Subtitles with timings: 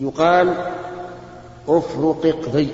[0.00, 0.48] يقال
[1.68, 2.68] افرق اقضي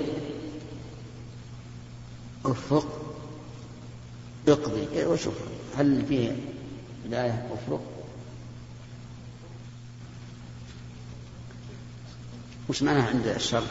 [2.45, 3.15] افرق
[4.47, 5.33] اقضي إيه، وشوف
[5.77, 6.35] هل فيه
[7.05, 7.81] الآية افرق؟
[12.69, 13.63] وش معناها عند الشر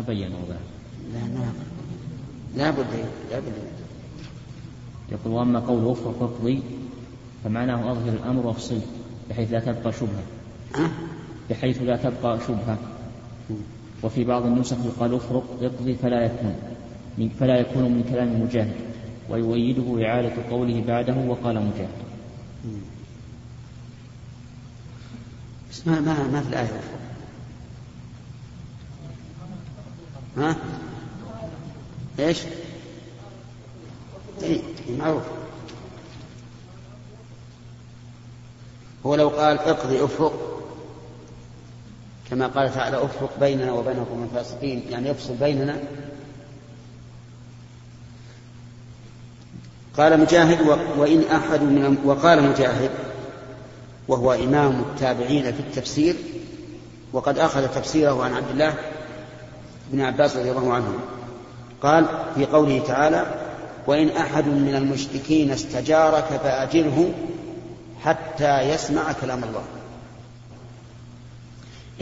[0.00, 0.70] ما بينوا ذلك
[1.14, 1.52] لا ما
[2.56, 3.52] لا بد لا بد.
[5.12, 6.62] يقول وأما قول افرق اقضي
[7.44, 8.80] فمعناه أظهر الأمر وافصله
[9.30, 10.24] بحيث لا تبقى شبهة.
[11.50, 12.78] بحيث لا تبقى شبهة.
[14.02, 16.54] وفي بعض النسخ يقال افرق اقضي فلا يكون
[17.40, 18.74] فلا يكون من كلام مجاهد
[19.30, 22.00] ويؤيده إعادة قوله بعده وقال مجاهد.
[25.70, 27.09] بس ما ما ما في الآية أفرق.
[30.36, 30.56] ها؟
[32.18, 32.38] إيش؟
[34.42, 34.60] اي
[34.98, 35.22] معروف
[39.06, 40.32] هو لو قال اقضي افرق
[42.30, 45.76] كما قال تعالى افرق بيننا وبينكم الفاسقين يعني يفصل بيننا
[49.96, 50.60] قال مجاهد
[50.98, 52.90] وإن أحد من وقال مجاهد
[54.08, 56.16] وهو إمام التابعين في التفسير
[57.12, 58.74] وقد أخذ تفسيره عن عبد الله
[59.92, 60.94] بن عباس رضي الله عنه.
[61.82, 63.34] قال في قوله تعالى
[63.86, 67.14] وإن أحد من المشركين استجارك فأجره
[68.04, 69.64] حتى يسمع كلام الله.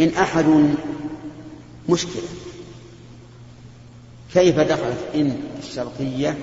[0.00, 0.74] إن أحد
[1.88, 2.28] مشكلة
[4.32, 6.38] كيف دخلت إن الشرطية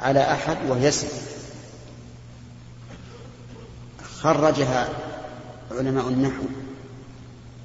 [0.00, 0.92] على أحد وهي
[4.20, 4.88] خرجها
[5.70, 6.42] علماء النحو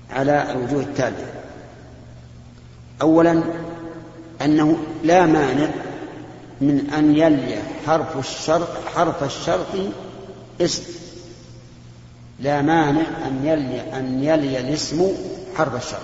[0.09, 1.40] على الوجوه التالية.
[3.01, 3.43] أولا
[4.41, 5.69] أنه لا مانع
[6.61, 9.67] من أن يلي حرف الشرط حرف الشرط
[10.61, 10.83] اسم.
[12.39, 15.07] لا مانع أن يلي أن يلي الاسم
[15.57, 16.01] حرف الشرط.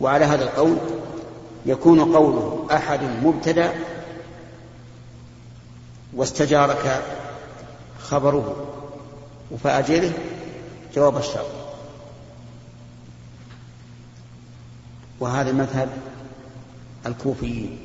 [0.00, 0.76] وعلى هذا القول
[1.66, 3.72] يكون قوله أحد مبتدأ
[6.14, 7.02] واستجارك
[8.02, 8.66] خبره
[9.64, 10.12] فأجره
[10.94, 11.63] جواب الشرط.
[15.20, 15.88] وهذا مذهب
[17.06, 17.78] الكوفيين.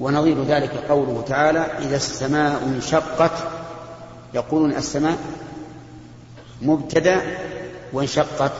[0.00, 3.32] ونظير ذلك قوله تعالى إذا السماء انشقت
[4.34, 5.18] يقولون السماء
[6.62, 7.20] مبتدأ
[7.92, 8.52] وانشقت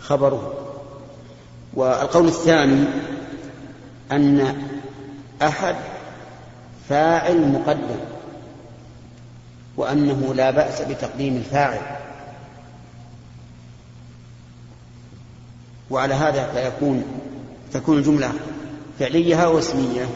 [0.00, 0.54] خبره.
[1.74, 2.84] والقول الثاني
[4.12, 4.56] أن
[5.42, 5.76] أحد
[6.88, 8.00] فاعل مقدم
[9.76, 11.80] وأنه لا بأس بتقديم الفاعل.
[15.90, 17.04] وعلى هذا فيكون
[17.72, 18.32] تكون الجملة
[18.98, 20.08] فعلية أو اسمية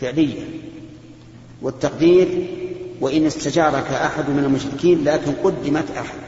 [0.00, 0.40] فعلية.
[1.62, 2.46] والتقدير
[3.00, 6.18] وإن استجارك أحد من المشركين لكن قدمت أحد.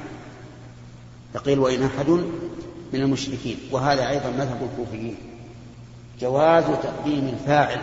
[1.34, 2.08] فقيل وإن أحد
[2.92, 3.56] من المشركين.
[3.72, 5.16] وهذا أيضا مذهب الكوفيين.
[6.20, 7.80] جواز تقديم الفاعل.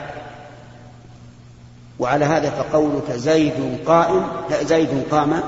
[1.99, 4.27] وعلى هذا فقولك زيد قائم
[4.61, 5.43] زيد قام.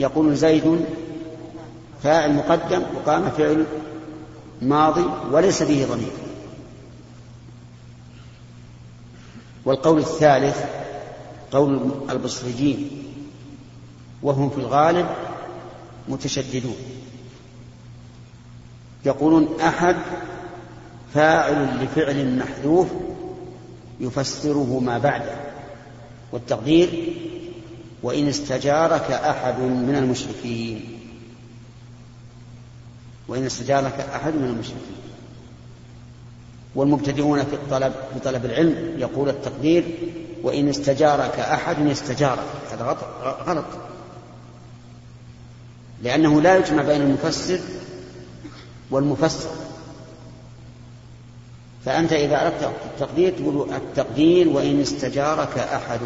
[0.00, 0.84] يقول زيد
[2.02, 3.66] فاعل مقدم وقام فعل
[4.62, 6.12] ماضي وليس به ضمير.
[9.64, 10.64] والقول الثالث
[11.52, 12.90] قول البصريين
[14.22, 15.06] وهم في الغالب
[16.08, 16.76] متشددون.
[19.04, 19.96] يقولون أحد
[21.14, 22.88] فاعل لفعل محذوف
[24.00, 25.34] يفسره ما بعده.
[26.32, 27.14] والتقدير
[28.02, 30.91] وإن استجارك أحد من المشركين.
[33.32, 34.96] وإن استجارك أحد من المشركين.
[36.74, 39.84] والمبتدئون في الطلب في طلب العلم يقول التقدير
[40.42, 42.96] وإن استجارك أحد استجارك هذا
[43.46, 43.64] غلط
[46.02, 47.60] لأنه لا يجمع بين المفسر
[48.90, 49.50] والمفسر.
[51.84, 56.00] فأنت إذا أردت التقدير تقول التقدير وإن استجارك أحد.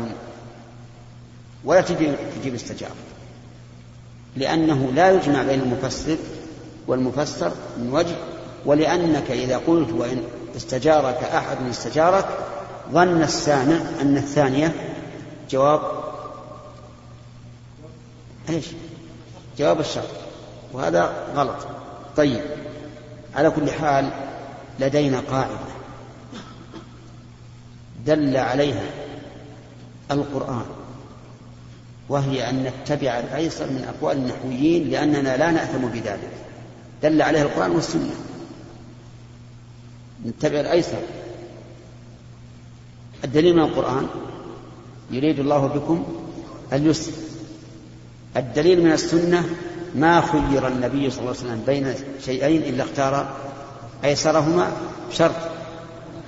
[1.64, 2.94] ولا تجيب, تجيب استجارة
[4.36, 6.16] لأنه لا يجمع بين المفسر
[6.86, 8.14] والمفسر من وجه
[8.66, 10.22] ولأنك إذا قلت وإن
[10.56, 12.28] استجارك أحد استجارك
[12.92, 14.74] ظن السامع أن الثانية
[15.50, 15.80] جواب
[18.48, 18.66] إيش؟
[19.58, 20.08] جواب الشرط.
[20.72, 21.66] وهذا غلط.
[22.16, 22.40] طيب.
[23.34, 24.10] على كل حال
[24.80, 25.56] لدينا قاعدة
[28.06, 28.84] دل عليها
[30.10, 30.64] القرآن
[32.08, 36.45] وهي أن نتبع الأيسر من أقوال النحويين لأننا لا نأثم بذلك.
[37.02, 38.14] دل عليه القرآن والسنة.
[40.26, 41.00] نتبع الأيسر.
[43.24, 44.06] الدليل من القرآن
[45.10, 46.06] يريد الله بكم
[46.72, 47.12] اليسر.
[48.36, 49.48] الدليل من السنة
[49.94, 51.94] ما خير النبي صلى الله عليه وسلم بين
[52.24, 53.36] شيئين إلا اختار
[54.04, 54.72] أيسرهما
[55.12, 55.34] شرط.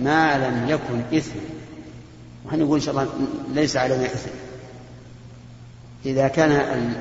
[0.01, 1.39] ما لم يكن إثم.
[2.47, 3.09] وحين نقول إن شاء الله
[3.53, 4.31] ليس علينا إثم.
[6.07, 6.95] إذا كان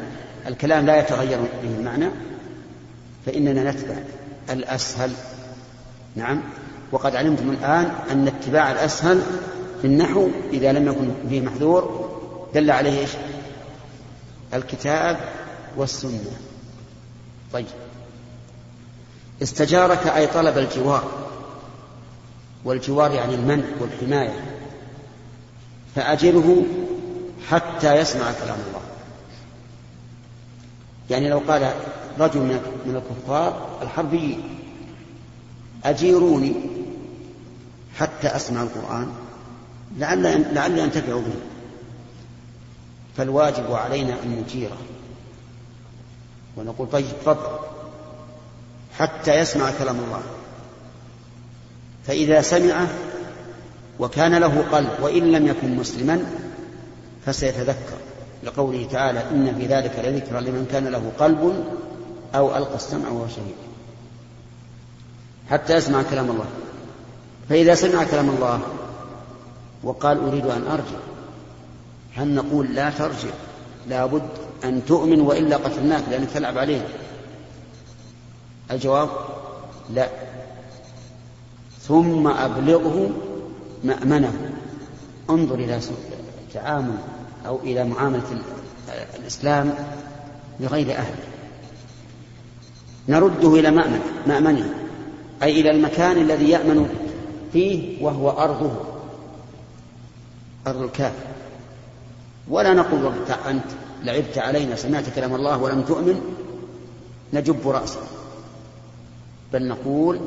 [0.48, 2.10] الكلام لا يتغير به المعنى
[3.28, 3.96] فإننا نتبع
[4.50, 5.12] الأسهل.
[6.16, 6.42] نعم.
[6.92, 9.22] وقد علمتم الآن أن اتباع الأسهل
[9.82, 12.10] في النحو إذا لم يكن فيه محذور
[12.54, 13.10] دل عليه إيش؟
[14.54, 15.18] الكتاب
[15.78, 16.32] والسنة.
[17.54, 17.66] طيب.
[19.44, 21.12] استجارك أي طلب الجوار.
[22.66, 24.46] والجوار يعني المنع والحماية.
[25.96, 26.64] فأجره
[27.50, 28.82] حتى يسمع كلام الله.
[31.10, 31.74] يعني لو قال
[32.20, 32.40] رجل
[32.86, 34.44] من الكفار الحربيين
[35.86, 36.54] أجيروني
[37.96, 39.12] حتى أسمع القرآن
[39.98, 41.34] لعل لعلي أنتفع به.
[43.18, 44.78] فالواجب علينا أن نجيره.
[46.58, 47.60] ونقول طيب تفضل.
[48.98, 50.22] حتى يسمع كلام الله.
[52.08, 52.88] فإذا سمعه
[54.00, 56.26] وكان له قلب وإن لم يكن مسلما
[57.26, 57.98] فسيتذكر.
[58.44, 61.66] لقوله تعالى إن في ذلك لذكرى لمن كان له قلب
[62.36, 63.56] أو ألقى السمع وهو شهيد.
[65.50, 66.46] حتى يسمع كلام الله.
[67.50, 68.62] فإذا سمع كلام الله
[69.84, 71.00] وقال أريد أن أرجع
[72.16, 73.30] هل نقول لا ترجع؟
[73.90, 74.30] لابد
[74.64, 76.88] أن تؤمن وإلا قتلناك لأنك تلعب عليه
[78.72, 79.10] الجواب
[79.94, 80.10] لا.
[81.82, 83.10] ثم أبلغه
[83.84, 84.52] مأمنه.
[85.30, 85.80] انظر إلى
[86.54, 86.98] تعامل
[87.48, 88.42] أو إلى معاملة
[89.20, 89.74] الإسلام
[90.60, 91.24] لغير أهله
[93.10, 94.74] نرده إلى مأمن مأمنه
[95.44, 96.90] أي إلى المكان الذي يأمن
[97.54, 98.72] فيه وهو أرضه
[100.68, 101.28] أرض الكافر
[102.50, 103.14] ولا نقول
[103.50, 103.64] أنت
[104.04, 106.22] لعبت علينا سمعت كلام الله ولم تؤمن
[107.34, 108.00] نجب رأسك.
[109.54, 110.20] بل نقول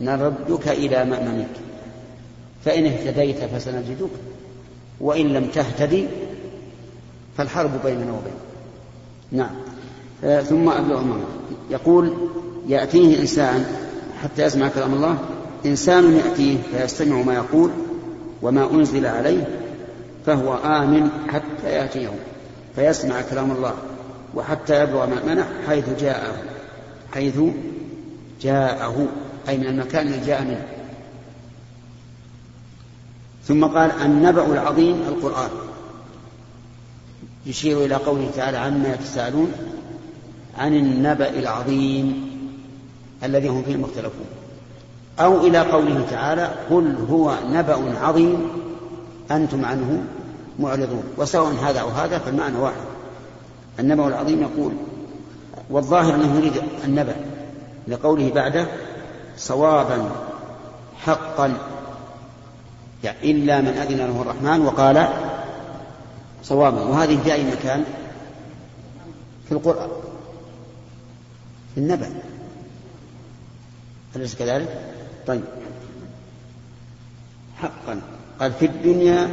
[0.00, 1.50] نردك إلى مأمنك.
[2.64, 4.10] فإن اهتديت فسنجدك.
[5.02, 6.06] وإن لم تهتدي
[7.36, 8.36] فالحرب بيننا وبينك.
[9.32, 9.50] نعم.
[10.24, 11.02] آه ثم أبلغ
[11.70, 12.12] يقول
[12.68, 13.66] يأتيه إنسان
[14.22, 15.18] حتى يسمع كلام الله
[15.66, 17.70] إنسان يأتيه فيستمع ما يقول
[18.42, 19.48] وما أنزل عليه
[20.26, 22.08] فهو آمن حتى يأتيه
[22.76, 23.74] فيسمع كلام الله
[24.34, 26.34] وحتى يبلغ مأمنه حيث جاءه
[27.14, 27.40] حيث
[28.42, 29.06] جاءه
[29.48, 30.66] أي من المكان الذي جاء منه.
[33.44, 35.50] ثم قال النبأ العظيم القرآن.
[37.46, 39.52] يشير إلى قوله تعالى عما يتساءلون
[40.58, 42.30] عن النبأ العظيم
[43.24, 44.26] الذي هم فيه مختلفون.
[45.20, 48.48] أو إلى قوله تعالى قل هو نبأ عظيم
[49.30, 50.04] أنتم عنه
[50.58, 51.04] معرضون.
[51.18, 52.84] وسواء هذا أو هذا فالمعنى واحد.
[53.80, 54.72] النبأ العظيم يقول
[55.70, 56.52] والظاهر أنه يريد
[56.84, 57.14] النبأ
[57.88, 58.66] لقوله بعده
[59.36, 60.10] صوابا
[61.00, 61.54] حقا
[63.04, 65.08] يعني إلا من أذن له الرحمن وقال
[66.42, 67.84] صوابا وهذه في أي مكان؟
[69.46, 69.88] في القرآن.
[71.74, 72.10] في النبأ.
[74.16, 74.94] أليس كذلك؟
[75.26, 75.44] طيب.
[77.56, 78.00] حقا.
[78.40, 79.30] قال في الدنيا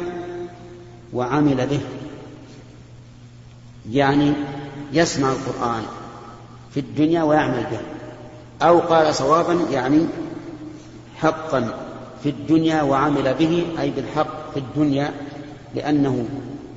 [1.12, 1.80] وعمل به.
[3.90, 4.32] يعني
[4.92, 5.82] يسمع القرآن
[6.74, 7.80] في الدنيا ويعمل به.
[8.66, 10.06] أو قال صوابا يعني
[11.16, 11.89] حقا.
[12.22, 15.10] في الدنيا وعمل به أي بالحق في الدنيا
[15.74, 16.28] لأنه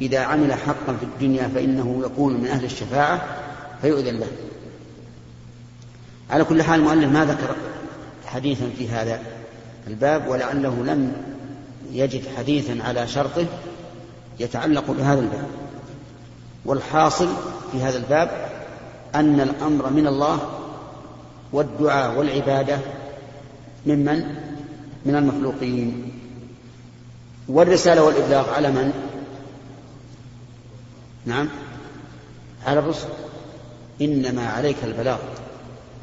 [0.01, 3.21] إذا عمل حقا في الدنيا فإنه يكون من أهل الشفاعة
[3.81, 4.27] فيؤذن له
[6.29, 7.55] على كل حال المؤلف ما ذكر
[8.25, 9.19] حديثا في هذا
[9.87, 11.11] الباب ولعله لم
[11.91, 13.45] يجد حديثا على شرطه
[14.39, 15.47] يتعلق بهذا الباب.
[16.65, 17.27] والحاصل
[17.71, 18.49] في هذا الباب
[19.15, 20.39] أن الأمر من الله
[21.53, 22.79] والدعاء والعبادة
[23.85, 24.35] ممن
[25.05, 26.11] من المخلوقين.
[27.47, 28.93] والرسالة والإبلاغ على من؟
[31.25, 31.49] نعم.
[32.65, 33.07] على الرسل.
[34.01, 35.17] إنما عليك البلاغ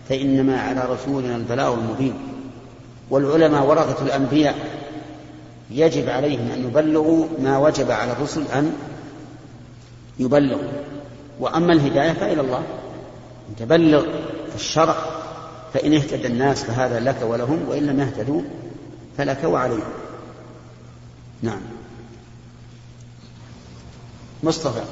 [0.09, 2.15] فإنما على رسولنا البلاغ المبين.
[3.11, 4.55] والعلماء ورثة الأنبياء
[5.71, 8.73] يجب عليهم أن يبلغوا ما وجب على الرسل أن
[10.19, 10.73] يبلغوا.
[11.41, 12.63] وأما الهداية فإلى الله.
[13.49, 14.05] أن تبلغ
[14.55, 14.97] الشرع
[15.75, 18.43] فإن اهتدى الناس فهذا لك ولهم وإن لم يهتدوا
[19.21, 19.83] فلك وعليه
[21.43, 21.61] نعم.
[24.43, 24.85] مصطفى.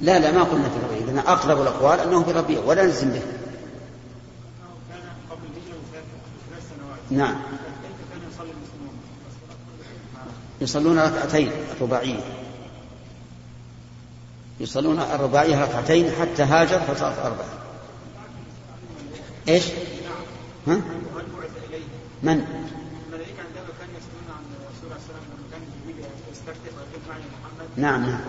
[0.00, 3.22] لا لا ما قلنا في ربيع لأن أقرب الأقوال أنه في ربيع ولا نلزم به.
[7.10, 7.36] نعم.
[10.60, 12.35] يصلون ركعتين رباعية.
[14.60, 17.48] يصلون الرباعية ركعتين حتى هاجر فصارت أربعة
[19.48, 19.64] إيش؟
[20.66, 20.80] ها؟
[22.22, 22.66] من؟
[27.76, 28.20] نعم نعم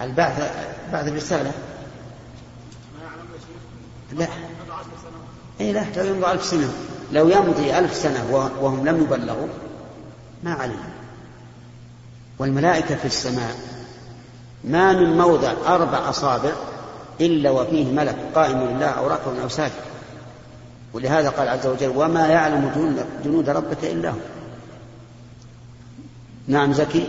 [0.00, 0.52] البعث
[0.92, 1.52] بعد الرسالة
[4.12, 4.28] لا
[5.60, 6.72] اي لا لو يمضي ألف سنة
[7.12, 9.48] لو يمضي ألف سنة وهم لم يبلغوا
[10.44, 10.80] ما علم
[12.38, 13.75] والملائكة في السماء
[14.66, 16.52] ما من موضع أربع أصابع
[17.20, 19.72] إلا وفيه ملك قائم لله أو راكع أو ساجد
[20.92, 24.16] ولهذا قال عز وجل وما يعلم جنود ربك إلا هو.
[26.48, 27.08] نعم زكي.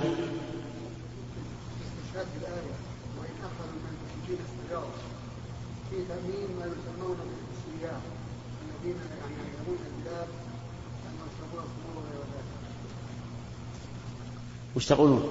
[14.76, 15.30] وش تقولون؟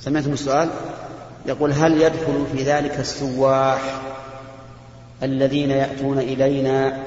[0.00, 0.70] سمعتم السؤال؟
[1.46, 4.00] يقول هل يدخل في ذلك السواح
[5.22, 6.98] الذين يأتون إلينا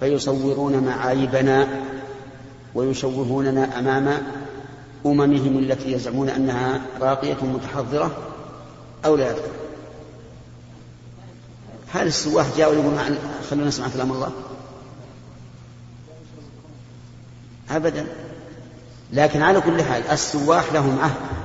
[0.00, 1.68] فيصورون معايبنا
[2.74, 4.22] ويشوهوننا أمام
[5.06, 8.10] أممهم التي يزعمون أنها راقية متحضرة
[9.04, 9.42] أو لا يدخل؟
[11.92, 13.18] هل السواح جاءوا يقولون
[13.50, 14.32] خلونا نسمع كلام الله.
[17.70, 18.06] أبدا.
[19.12, 21.37] لكن على كل حال السواح لهم عهد.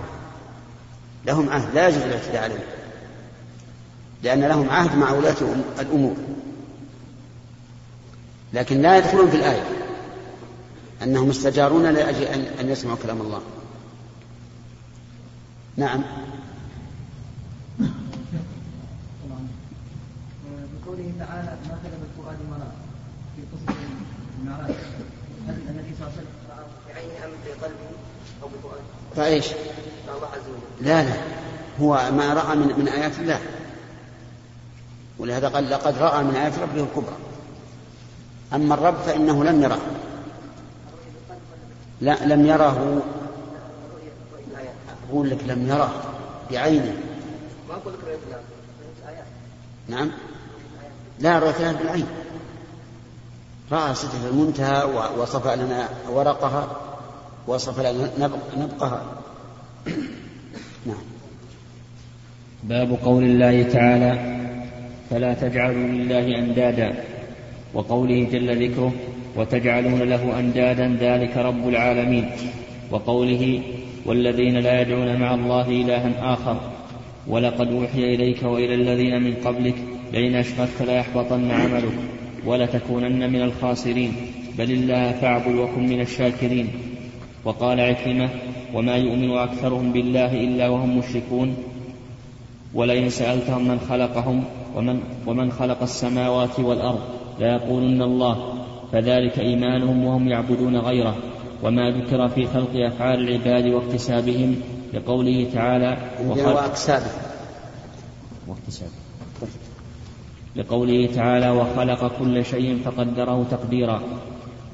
[1.26, 2.60] لهم عهد لا يجوز الاعتداء عليهم.
[4.24, 5.36] لأن لهم عهد مع ولاة
[5.80, 6.16] الأمور.
[8.54, 9.64] لكن لا يدخلون في الآية.
[11.04, 12.24] أنهم استجارون لأجل
[12.60, 13.42] أن يسمعوا كلام الله.
[15.78, 16.04] نعم.
[20.86, 22.72] بقوله تعالى ما كتب الفؤاد مرأة
[23.36, 23.78] في قصة
[24.42, 24.76] المعراج.
[25.48, 26.28] هل النبي صلى الله عليه وسلم
[26.88, 27.90] بعينه أم بقلبه
[28.44, 28.84] أو بفؤاده؟
[29.16, 29.93] فإيش؟ وجل
[30.82, 31.16] لا لا.
[31.82, 33.40] هو ما رأى من, من آيات الله.
[35.20, 37.16] ولهذا قال لقد رأى من آيات ربه الكبرى.
[38.54, 39.80] أما الرب فإنه لم يره.
[42.02, 43.02] لا لم يره.
[45.10, 45.94] أقول لك لم يره.
[46.52, 46.98] بعينه.
[47.70, 48.40] ما أقول لك
[49.88, 50.12] نعم.
[51.20, 52.08] لا رؤية بالعين.
[53.72, 56.68] رأى سدرة المنتهى ووصف لنا ورقها
[57.48, 59.02] وصف لنا نبقها.
[62.64, 64.36] باب قول الله تعالى
[65.10, 66.94] فلا تجعلوا لله أندادا
[67.74, 68.94] وقوله جل ذكره
[69.36, 72.30] وتجعلون له أندادا ذلك رب العالمين
[72.92, 73.62] وقوله
[74.06, 76.58] والذين لا يدعون مع الله إلها آخر
[77.28, 79.76] ولقد أوحي إليك وإلى الذين من قبلك
[80.14, 81.94] لئن أشركت ليحبطن عملك
[82.46, 84.14] ولتكونن من الخاسرين
[84.58, 86.68] بل الله فاعبد وكن من الشاكرين.
[87.46, 88.30] وقال عكرمة
[88.74, 91.56] وما يؤمن أكثرهم بالله إلا وهم مشركون
[92.74, 94.44] ولئن سألتهم من خلقهم
[94.76, 97.00] ومن, ومن خلق السماوات والأرض
[97.40, 98.54] ليقولن الله
[98.92, 101.16] فذلك إيمانهم وهم يعبدون غيره
[101.64, 104.56] وما ذكر في خلق أفعال العباد واكتسابهم
[104.94, 105.98] لقوله تعالى
[108.48, 109.04] واكتسابهم.
[110.56, 114.02] لقوله تعالى وخلق كل شيء فقدره تقديرا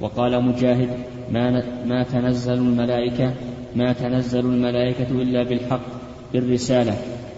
[0.01, 0.89] وقال مجاهد
[1.31, 3.33] ما, ما تنزل الملائكة
[3.75, 5.81] ما تنزل الملائكة إلا بالحق
[6.33, 6.93] بالرسالة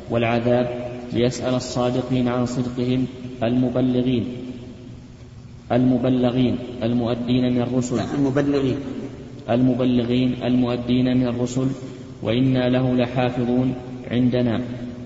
[0.09, 0.67] والعذاب
[1.13, 3.05] ليسأل الصادقين عن صدقهم
[3.43, 4.25] المبلغين
[5.71, 7.99] المبلغين المؤدين من الرسل.
[8.15, 8.77] المبلغين.
[9.49, 11.67] المبلغين المؤدين من الرسل.
[12.23, 13.73] وإنا له لحافظون
[14.11, 14.61] عندنا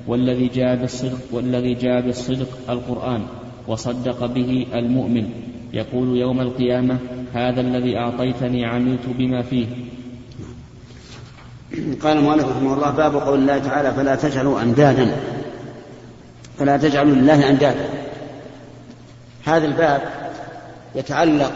[0.07, 3.21] والذي جاء بالصدق والذي جاء بالصدق القرآن
[3.67, 5.29] وصدق به المؤمن.
[5.74, 6.98] يقول يوم القيامة
[7.34, 9.67] هذا الذي أعطيتني عملت بما فيه.
[12.03, 15.17] قال المؤلف رحمه الله باب قول الله تعالى فلا تجعلوا أندادا.
[16.60, 17.89] فلا تجعلوا لله أندادا.
[19.45, 20.01] هذا الباب
[20.95, 21.51] يتعلق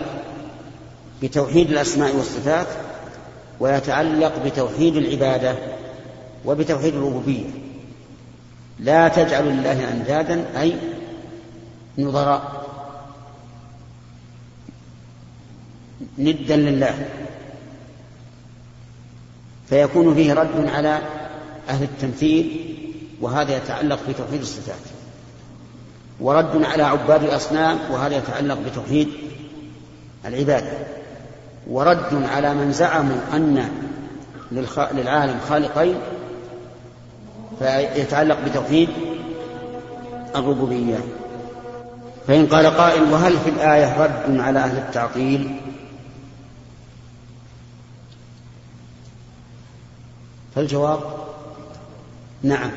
[1.23, 2.67] بتوحيد الأسماء والصفات
[3.59, 5.55] ويتعلق بتوحيد العبادة
[6.45, 7.45] وبتوحيد الربوبية.
[8.79, 10.73] لا تجعلوا لله أندادا أي
[11.97, 12.58] نظراء.
[16.17, 17.05] ندا لله.
[19.69, 20.99] فيكون فيه رد على
[21.69, 22.65] أهل التمثيل
[23.21, 24.75] وهذا يتعلق بتوحيد الصفات.
[26.19, 29.07] ورد على عباد الأصنام وهذا يتعلق بتوحيد
[30.25, 30.71] العبادة
[31.67, 33.69] ورد على من زعموا أن
[34.91, 35.95] للعالم خالقين
[37.59, 38.89] فيتعلق بتوحيد
[40.35, 40.97] الربوبية.
[42.27, 45.59] فإن قال قائل وهل في الآية رد على أهل التعطيل؟
[50.55, 50.99] فالجواب
[52.43, 52.71] نعم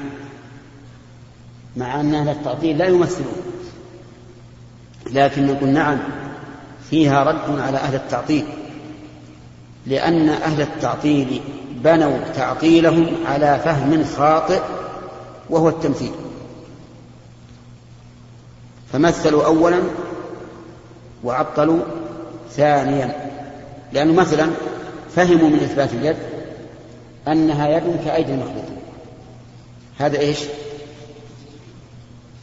[1.77, 3.37] مع أن أهل التعطيل لا يمثلون
[5.13, 5.99] لكن نقول نعم
[6.91, 8.45] فيها رد على أهل التعطيل
[9.87, 11.41] لأن أهل التعطيل
[11.85, 14.61] بنوا تعطيلهم على فهم خاطئ
[15.51, 16.13] وهو التمثيل.
[18.93, 19.81] فمثلوا أولا
[21.25, 21.83] وعطلوا
[22.51, 23.31] ثانيا
[23.93, 24.51] لأنه مثلا
[25.17, 26.17] فهموا من إثبات اليد
[27.29, 28.77] أنها يد كأيدي المخلوقين.
[29.99, 30.39] هذا إيش؟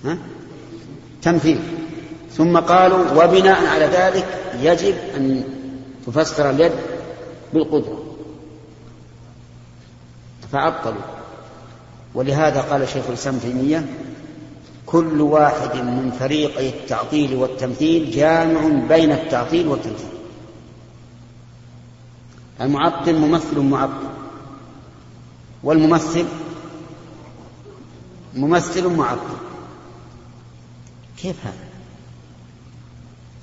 [0.06, 0.18] ها؟
[1.22, 1.60] تمثيل.
[2.32, 4.28] ثم قالوا وبناء على ذلك
[4.62, 5.44] يجب أن
[6.08, 6.72] تفسر اليد
[7.54, 8.04] بالقدرة.
[10.52, 11.02] فعطلوا
[12.14, 13.86] ولهذا قال شيخ الإسلام تيمية
[14.86, 20.10] كل واحد من فريقي التعطيل والتمثيل جامع بين التعطيل والتمثيل.
[22.62, 24.19] المعطل ممثل معطل.
[25.64, 26.26] والممثل
[28.36, 29.38] ممثل معطل.
[31.18, 31.70] كيف هذا؟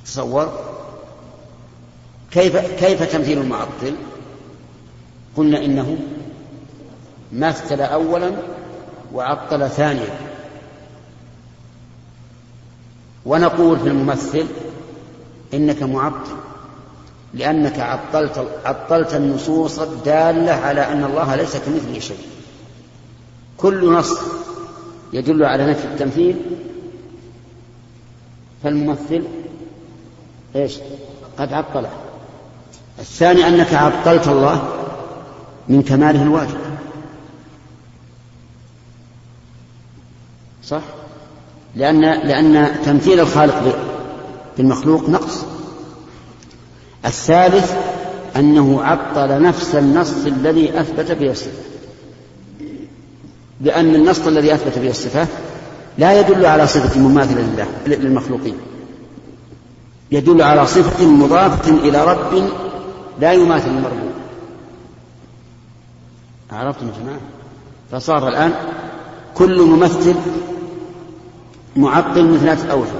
[0.04, 0.60] تصور.
[2.30, 3.96] كيف كيف تمثيل المعطل؟
[5.36, 5.98] قلنا إنه
[7.32, 8.32] مثل اولا
[9.12, 10.18] وعطل ثانيا.
[13.26, 14.46] ونقول في الممثل
[15.54, 16.45] إنك معطل.
[17.34, 22.18] لأنك عطلت عطلت النصوص الدالة على أن الله ليس كمثله شيء.
[23.56, 24.18] كل نص
[25.12, 26.36] يدل على نفي التمثيل.
[28.62, 29.22] فالممثل
[30.56, 30.78] إيش؟
[31.38, 31.90] قد عطله.
[32.98, 34.72] الثاني أنك عطلت الله
[35.68, 36.58] من كماله الواجب.
[40.64, 40.82] صح؟
[41.76, 43.78] لأن لأن تمثيل الخالق
[44.56, 45.55] بالمخلوق نقص.
[47.04, 47.72] الثالث
[48.36, 51.62] أنه عطل نفس النص الذي أثبت به الصفة.
[53.60, 55.26] لأن النص الذي أثبت به الصفة
[55.98, 58.56] لا يدل على صفة مماثلة لله للمخلوقين.
[60.12, 62.48] يدل على صفة مضافة إلى رب
[63.20, 64.10] لا يماثل المربوب
[66.52, 67.20] عرفتم يا جماعة؟
[67.92, 68.52] فصار الآن
[69.34, 70.14] كل ممثل
[71.76, 72.90] معطل ثلاثة أوجه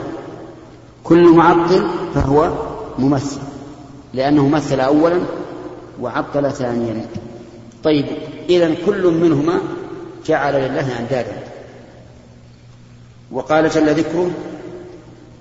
[1.05, 2.53] كل معطل فهو
[2.99, 3.46] ممثل.
[4.16, 5.20] لأنه مثل أولا
[6.00, 7.07] وعطل ثانيا.
[7.85, 8.07] طيب
[8.48, 9.61] إذا كل منهما
[10.26, 11.37] جعل لله أندادا.
[13.33, 14.31] وقال جل ذكره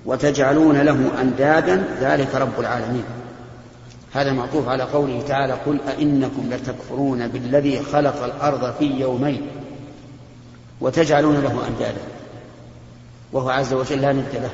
[0.06, 3.04] وتجعلون له أندادا ذلك رب العالمين.
[4.12, 9.46] هذا معطوف على قوله تعالى قل أئنكم لتكفرون بالذي خلق الأرض في يومين.
[10.80, 12.00] وتجعلون له أندادا.
[13.32, 14.50] وهو عز وجل لا ند له.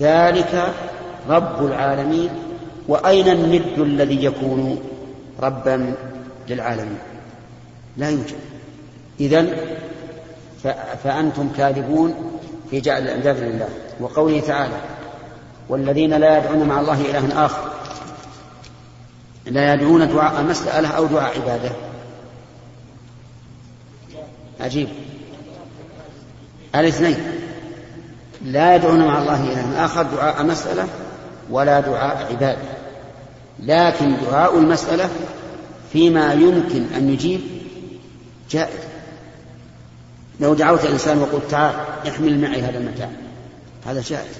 [0.00, 0.74] ذلك
[1.28, 2.30] رب العالمين
[2.88, 4.80] وأين الند الذي يكون
[5.40, 5.94] ربا
[6.48, 6.98] للعالمين؟
[7.96, 8.36] لا يوجد.
[9.20, 9.56] إذن
[11.04, 12.38] فأنتم كاذبون
[12.70, 13.68] في جعل الأنداد لله.
[14.00, 14.80] وقوله تعالى
[15.68, 17.70] والذين لا يدعون مع الله إلها آخر.
[19.46, 21.70] لا يدعون دعاء مسألة أو دعاء عبادة؟
[24.60, 24.88] عجيب.
[26.74, 27.16] الاثنين.
[28.44, 30.88] لا يدعون مع الله إلها آخر دعاء مسألة
[31.50, 32.75] ولا دعاء عبادة.
[33.60, 35.10] لكن دعاء المسألة
[35.92, 37.40] فيما يمكن أن يجيب
[38.50, 38.80] جائز.
[40.40, 41.74] لو دعوت إنسان وقلت تعال
[42.08, 43.10] احمل معي هذا المتاع
[43.86, 44.36] هذا جائز.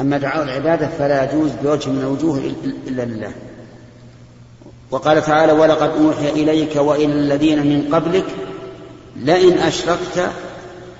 [0.00, 2.52] أما دعاء العبادة فلا يجوز بوجه من الوجوه
[2.88, 3.32] إلا لله.
[4.90, 8.26] وقال تعالى ولقد أوحي إليك وإلى الذين من قبلك
[9.16, 10.30] لئن أشركت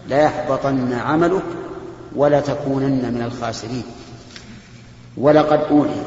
[0.08, 1.42] ليحبطن عملك
[2.16, 3.84] ولتكونن من الخاسرين.
[5.16, 6.02] ولقد أوحي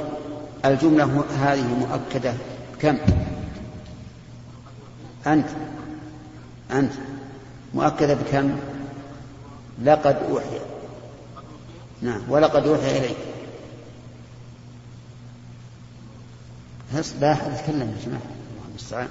[0.65, 2.33] الجملة هذه مؤكدة.
[2.79, 2.97] كم؟
[5.27, 5.47] أنت.
[6.71, 6.93] أنت.
[7.73, 8.59] مؤكدة بكم؟
[9.83, 10.59] لقد أوحي.
[12.01, 13.17] نعم ولقد أوحي إليك.
[17.21, 18.21] لا أحد يتكلم يا جماعة.
[18.21, 19.09] الله المستعان.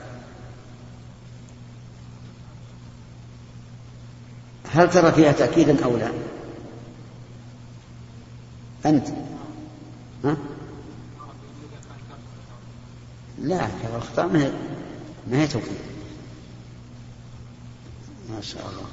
[4.73, 6.13] هل ترى فيها تأكيدا أو لا؟
[8.87, 9.09] أنت.
[10.24, 10.37] ها؟
[13.38, 14.52] لا الأخطاء ما هي
[15.31, 15.78] ما هي توكيد
[18.31, 18.87] ما شاء الله.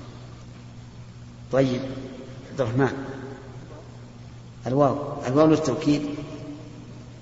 [1.51, 1.81] طيب
[2.51, 3.05] عبد الرحمن.
[4.67, 5.23] الواو.
[5.27, 6.15] الواو للتوكيد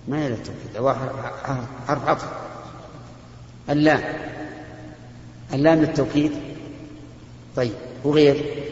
[0.08, 0.96] ما هي للتوكيد الواو
[1.88, 2.28] حرف عطف.
[3.70, 4.04] اللام.
[5.54, 6.32] اللام للتوكيد
[7.56, 8.64] طيب وغير؟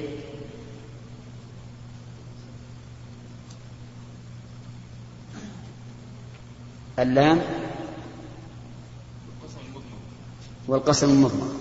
[7.02, 7.42] اللام
[10.68, 11.52] والقسم المضمر.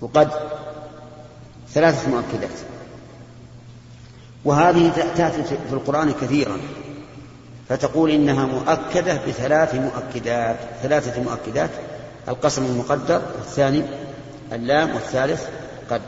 [0.00, 0.30] وقد
[1.72, 2.58] ثلاثة مؤكدات.
[4.44, 6.58] وهذه تأتي في القرآن كثيرا.
[7.68, 10.56] فتقول إنها مؤكدة بثلاث مؤكدات.
[10.82, 11.70] ثلاثة مؤكدات.
[12.28, 13.82] القسم المقدر والثاني
[14.52, 15.48] اللام والثالث
[15.90, 16.00] قد.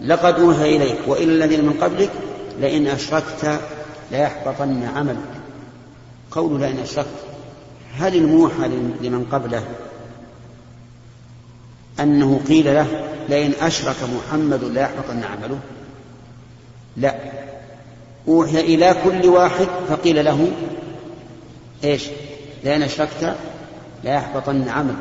[0.00, 2.10] لقد أوحي إليك وإلى الذين من قبلك
[2.58, 3.60] لئن أشركت
[4.10, 5.42] ليحبطن عملك.
[6.30, 7.08] قول لئن أشركت.
[7.98, 8.68] هل الموحى
[9.02, 9.64] لمن قبله
[12.00, 12.86] أنه قيل له
[13.28, 15.58] لئن أشرك محمد ليحبطن عمله
[16.96, 17.14] لا.
[18.28, 20.52] أوحي إلى كل واحد فقيل له
[21.84, 22.08] إيش؟
[22.64, 23.36] لئن أشركت
[24.04, 24.96] ليحبطن عملك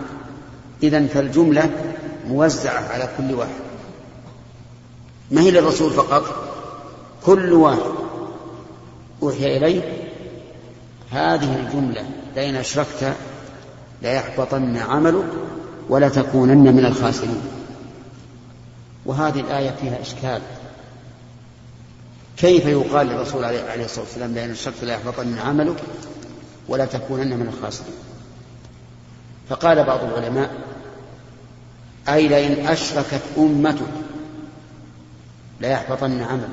[0.83, 1.69] إذا فالجملة
[2.27, 3.61] موزعة على كل واحد.
[5.31, 6.23] ما هي للرسول فقط؟
[7.25, 7.91] كل واحد
[9.23, 9.81] أوحي إليه.
[11.11, 13.13] هذه الجملة لئن أشركت
[14.01, 15.25] ليحبطن عملك
[15.89, 17.41] ولتكونن من الخاسرين.
[19.05, 20.41] وهذه الآية فيها إشكال.
[22.37, 25.77] كيف يقال للرسول عليه الصلاة والسلام لئن أشركت ليحبطن عملك
[26.67, 27.93] ولا تكونن من الخاسرين؟
[29.49, 30.51] فقال بعض العلماء
[32.09, 33.87] أي لئن أشركت أمتك
[35.61, 36.49] ليحبطن عملك.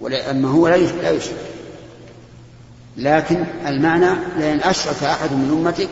[0.00, 1.53] ولأما هو لا يشرك.
[2.96, 5.88] لكن المعنى لئن أشرك أحد من أمتك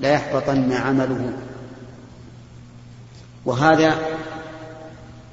[0.00, 1.32] ليحبطن عمله.
[3.44, 3.98] وهذا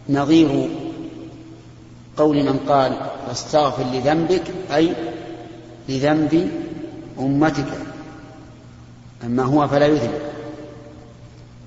[0.09, 0.69] نظير
[2.17, 4.43] قول من قال فاستغفر لذنبك
[4.75, 4.95] أي
[5.89, 6.51] لذنب
[7.19, 7.67] أمتك
[9.23, 10.21] أما هو فلا يذنب.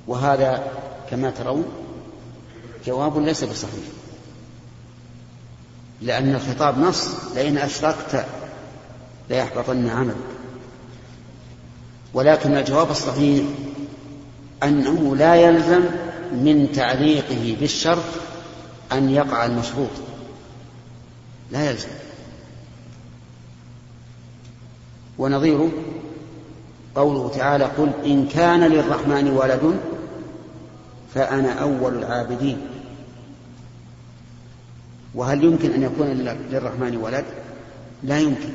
[0.06, 0.62] وهذا
[1.10, 1.64] كما ترون
[2.86, 3.84] جواب ليس بصحيح
[6.02, 8.24] لأن الخطاب نص لئن أشركت
[9.30, 10.16] ليحبطن عملك.
[12.14, 13.44] ولكن الجواب الصحيح
[14.62, 15.84] أنه لا يلزم
[16.32, 18.04] من تعليقه بالشرط
[18.92, 19.90] أن يقع المشروط.
[21.50, 21.88] لا يلزم.
[25.18, 25.70] ونظيره
[26.94, 29.80] قوله تعالى قل إن كان للرحمن ولد
[31.14, 32.58] فأنا أول العابدين.
[35.14, 36.06] وهل يمكن أن يكون
[36.50, 37.24] للرحمن ولد؟
[38.02, 38.48] لا يمكن.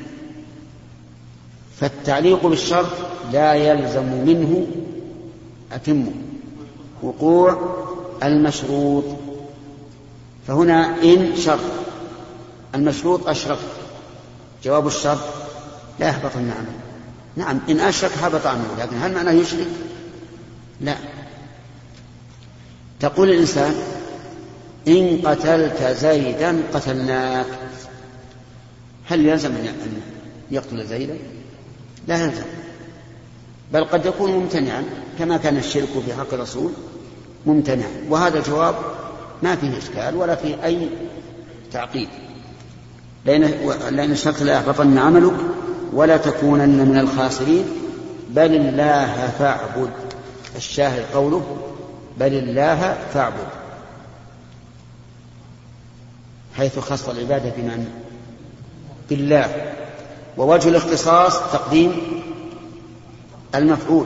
[1.80, 2.90] فالتعليق بالشرط
[3.32, 4.68] لا يلزم منه
[5.72, 6.12] أتمه
[7.04, 7.76] وقوع
[8.24, 9.04] المشروط.
[10.48, 11.60] فهنا إن شرط
[12.76, 13.60] المشروط أشرف.
[14.64, 15.20] جواب الشرط
[16.00, 16.66] لا يحبط النعم.
[17.36, 19.68] نعم إن أشرك هبط عمله لكن هل معناه يشرك؟
[20.82, 20.96] لا.
[23.00, 23.76] تقول الإنسان
[24.88, 27.46] إن قتلت زيدا قتلناك.
[29.06, 30.02] هل يلزم أن
[30.52, 31.18] يقتل زيدا؟
[32.10, 32.44] لا يلزم
[33.74, 34.84] بل قد يكون ممتنعا
[35.20, 36.72] كما كان الشرك في حق الرسول
[37.46, 37.92] ممتنعا.
[38.10, 38.76] وهذا الجواب
[39.44, 40.90] ما فيه إشكال ولا فيه أي
[41.72, 42.10] تعقيد.
[43.26, 45.34] لأن الشرط لا يحبطن عملك
[45.94, 47.66] ولا تكونن من الخاسرين.
[48.30, 49.90] بل الله فاعبد.
[50.56, 51.58] الشاهد قوله
[52.20, 53.48] بل الله فاعبد.
[56.58, 57.88] حيث خص العبادة بمن؟
[59.10, 59.74] بالله.
[60.40, 61.92] ووجه الاختصاص تقديم
[63.56, 64.06] المفعول.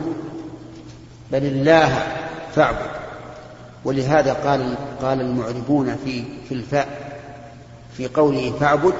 [1.31, 2.07] بل الله
[2.55, 2.91] فاعبد.
[3.85, 7.19] ولهذا قال قال المعربون في في الفاء
[7.97, 8.93] في قوله فاعبد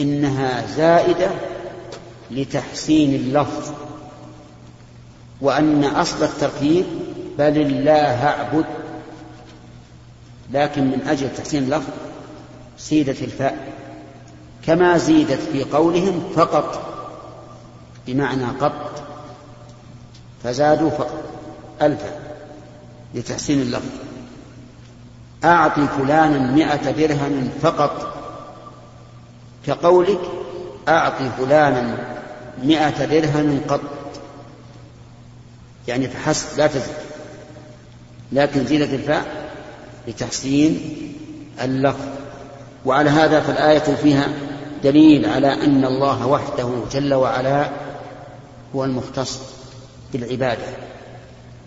[0.00, 1.30] إنها زائدة
[2.30, 3.72] لتحسين اللفظ.
[5.40, 6.86] وأن أصل التركيب
[7.38, 8.64] بل الله اعبد.
[10.52, 11.92] لكن من أجل تحسين اللفظ
[12.78, 13.77] سيدت الفاء.
[14.68, 16.82] كما زيدت في قولهم فقط
[18.06, 19.02] بمعنى قط
[20.44, 21.24] فزادوا فقط
[21.82, 22.20] ألفا
[23.14, 23.90] لتحسين اللفظ.
[25.44, 28.14] أعط فلانا مئة درهم فقط
[29.66, 30.20] كقولك
[30.88, 31.96] أعط فلانا
[32.64, 33.80] مئة درهم قط.
[35.88, 36.96] يعني فحسب لا تزد
[38.32, 39.50] لكن زيدت الفاء
[40.08, 40.80] لتحسين
[41.62, 42.06] اللفظ.
[42.84, 44.47] وعلى هذا فالآية فيها
[44.84, 47.70] دليل على أن الله وحده جل وعلا
[48.74, 49.38] هو المختص
[50.12, 50.66] بالعبادة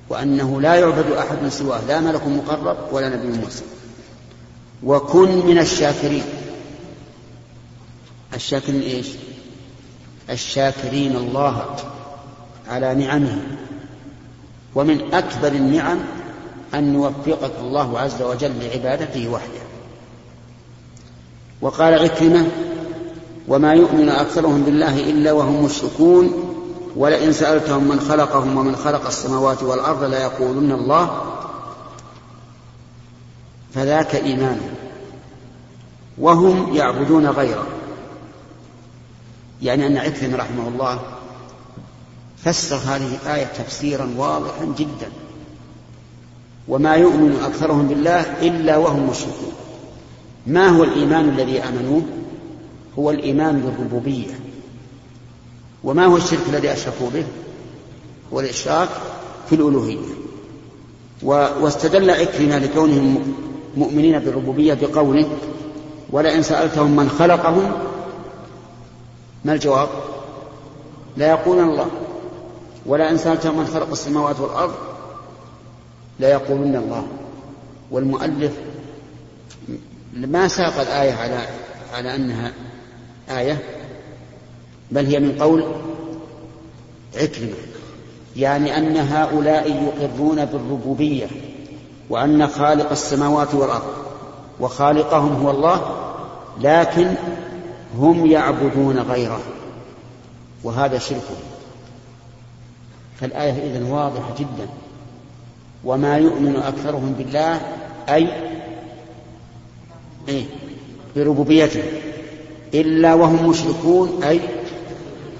[0.09, 3.63] وأنه لا يعبد أحد سواه لا ملك مقرب ولا نبي مرسل.
[4.83, 6.23] وكن من الشاكرين.
[8.33, 9.07] الشاكرين إيش؟
[10.29, 11.75] الشاكرين الله
[12.69, 13.41] على نعمه.
[14.75, 15.99] ومن أكبر النعم
[16.73, 19.61] أن يوفقك الله عز وجل لعبادته وحده.
[21.61, 22.47] وقال عكرمة
[23.47, 26.51] وما يؤمن أكثرهم بالله إلا وهم مشركون
[26.95, 31.21] ولئن سألتهم من خلقهم ومن خلق السماوات والأرض ليقولن الله.
[33.73, 34.61] فذاك إيمان.
[36.17, 37.67] وهم يعبدون غيره.
[39.61, 40.99] يعني أن عكرمة رحمه الله
[42.43, 45.11] فسر هذه الآية تفسيرا واضحا جدا.
[46.67, 49.53] وما يؤمن أكثرهم بالله إلا وهم مشركون.
[50.47, 52.20] ما هو الإيمان الذي آمنوه؟
[52.99, 54.39] هو الإيمان بالربوبية.
[55.83, 57.25] وما هو الشرك الذي أشركوا به؟
[58.33, 58.89] هو الإشراك
[59.49, 60.07] في الألوهية.
[61.23, 63.33] واستدل عكرمة لكونهم
[63.77, 65.27] مؤمنين بالربوبية بقوله
[66.09, 67.71] ولئن سألتهم من خلقهم
[69.45, 69.89] ما الجواب؟
[71.17, 71.87] لا يقولون الله.
[72.85, 74.73] ولئن سألتهم من خلق السماوات والأرض
[76.19, 77.07] لا يقولون الله.
[77.91, 78.51] والمؤلف
[80.13, 81.47] ما ساق الآية على
[81.93, 82.53] على أنها
[83.29, 83.57] آية.
[84.91, 85.65] بل هي من قول
[87.17, 87.53] عكرمة
[88.37, 91.27] يعني أن هؤلاء يقرون بالربوبية
[92.09, 93.93] وأن خالق السماوات والأرض
[94.59, 95.95] وخالقهم هو الله
[96.61, 97.13] لكن
[97.97, 99.39] هم يعبدون غيره
[100.63, 101.21] وهذا شرك.
[103.19, 104.67] فالآية إذن واضحة جدا.
[105.83, 107.61] وما يؤمن أكثرهم بالله
[108.09, 108.51] أي
[110.27, 110.45] إيه؟
[111.15, 111.83] بربوبيته.
[112.73, 114.39] إلا وهم مشركون أي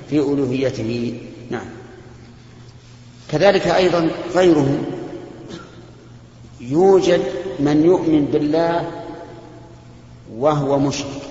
[0.09, 1.21] في ألوهيته.
[1.49, 1.65] نعم.
[3.31, 4.85] كذلك أيضا غيرهم.
[6.61, 7.21] يوجد
[7.59, 8.91] من يؤمن بالله
[10.33, 11.21] وهو مشرك.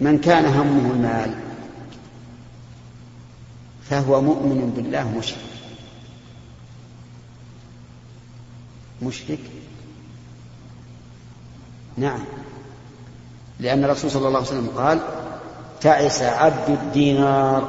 [0.00, 1.34] من كان همه المال
[3.90, 5.38] فهو مؤمن بالله مشرك.
[9.02, 9.38] مشرك؟
[11.96, 12.20] نعم.
[13.60, 15.00] لأن الرسول صلى الله عليه وسلم قال
[15.80, 17.68] تعس عبد الدينار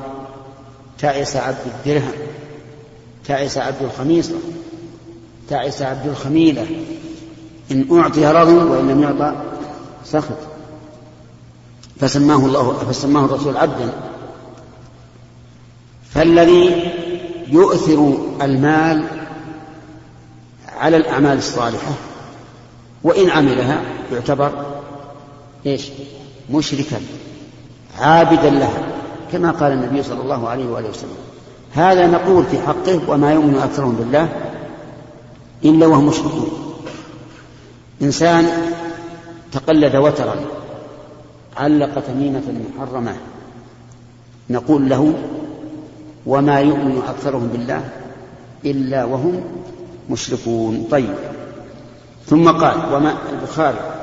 [0.99, 2.11] تعس عبد الدرهم
[3.25, 4.35] تعس عبد الخميصة
[5.49, 6.65] تعس عبد الخميلة.
[7.71, 9.35] إن أعطي رضي وإن لم يعطى
[10.05, 10.37] سخط.
[11.99, 13.93] فسماه الله فسماه الرسول عبدا.
[16.09, 16.91] فالذي
[17.47, 19.05] يؤثر المال
[20.77, 21.91] على الأعمال الصالحة
[23.03, 24.76] وإن عملها يعتبر
[25.67, 25.89] إيش؟
[26.53, 27.01] مشركا
[27.99, 28.83] عابدا لها
[29.31, 31.17] كما قال النبي صلى الله عليه وآله وسلم.
[31.73, 34.29] هذا نقول في حقه وما يؤمن أكثرهم بالله
[35.65, 36.49] إلا وهم مشركون.
[38.01, 38.47] إنسان
[39.51, 40.35] تقلد وترا
[41.57, 42.43] علق تميمة
[42.77, 43.15] محرمة
[44.49, 45.13] نقول له
[46.25, 47.89] وما يؤمن أكثرهم بالله
[48.65, 49.41] إلا وهم
[50.09, 50.87] مشركون.
[50.91, 51.15] طيب
[52.27, 53.96] ثم قال وما البخاري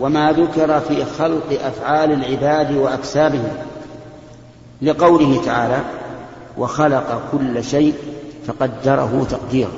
[0.00, 3.52] وما ذكر في خلق أفعال العباد وأكسابهم
[4.82, 5.80] لقوله تعالى
[6.58, 7.94] وخلق كل شيء
[8.46, 9.70] فقدره تقديرا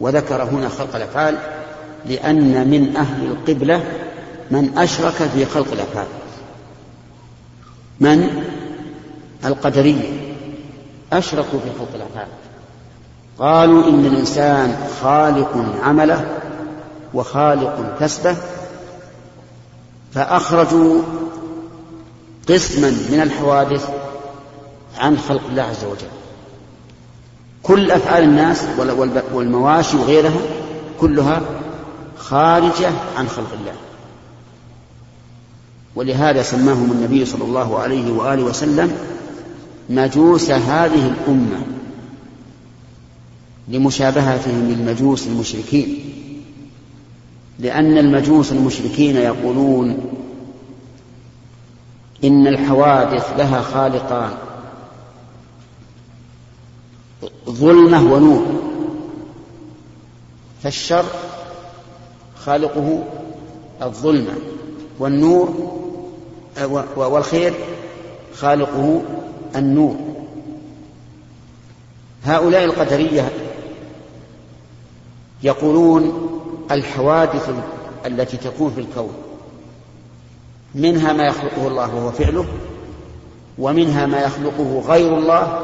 [0.00, 1.36] وذكر هنا خلق الأفعال
[2.06, 3.82] لأن من أهل القبلة
[4.50, 6.06] من أشرك في خلق الأفعال.
[8.00, 8.44] من؟
[9.44, 10.34] القدرية.
[11.12, 12.28] أشركوا في خلق الأفعال.
[13.38, 16.26] قالوا إن الإنسان خالق عمله
[17.14, 18.36] وخالق كسبه
[20.14, 21.02] فأخرجوا
[22.48, 23.88] قسما من الحوادث
[24.98, 26.08] عن خلق الله عز وجل.
[27.62, 28.64] كل أفعال الناس
[29.32, 30.40] والمواشي وغيرها
[31.00, 31.42] كلها
[32.18, 33.74] خارجة عن خلق الله.
[35.94, 38.98] ولهذا سماهم النبي صلى الله عليه وآله وسلم
[39.90, 41.62] مجوس هذه الأمة
[43.68, 46.19] لمشابهتهم للمجوس المشركين.
[47.60, 49.98] لأن المجوس المشركين يقولون
[52.24, 54.30] إن الحوادث لها خالقان.
[57.50, 58.46] ظلمة ونور.
[60.62, 61.04] فالشر
[62.36, 63.04] خالقه
[63.82, 64.32] الظلمة
[64.98, 65.70] والنور
[66.96, 67.54] والخير
[68.34, 69.02] خالقه
[69.56, 69.96] النور.
[72.24, 73.32] هؤلاء القدرية
[75.42, 76.30] يقولون
[76.70, 77.50] الحوادث
[78.06, 79.12] التي تكون في الكون.
[80.74, 82.46] منها ما يخلقه الله وهو فعله
[83.58, 85.62] ومنها ما يخلقه غير الله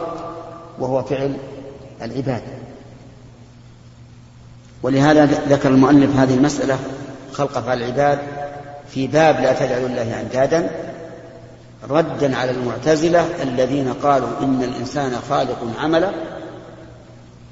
[0.79, 1.37] وهو فعل
[2.03, 2.43] العباد
[4.83, 6.79] ولهذا ذكر المؤلف هذه المسألة
[7.33, 8.19] خلق أفعال العباد
[8.89, 10.71] في باب لا تجعلوا الله أندادا
[11.91, 16.13] ردا على المعتزلة الذين قالوا إن الإنسان خالق عمله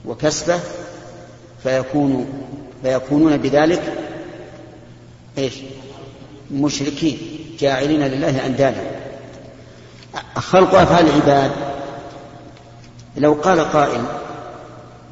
[0.07, 0.61] وكسبه
[1.63, 2.27] فيكون
[2.85, 3.83] فيكونون بذلك
[5.39, 5.55] إيش؟
[6.51, 7.19] مشركين
[7.61, 8.83] جاعلين لله أندادا.
[10.37, 11.51] خلق أفعال العباد.
[13.17, 14.05] لو قال قائل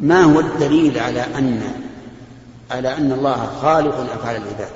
[0.01, 1.63] ما هو الدليل على أن
[2.71, 4.71] على أن الله خالق افعال العباد؟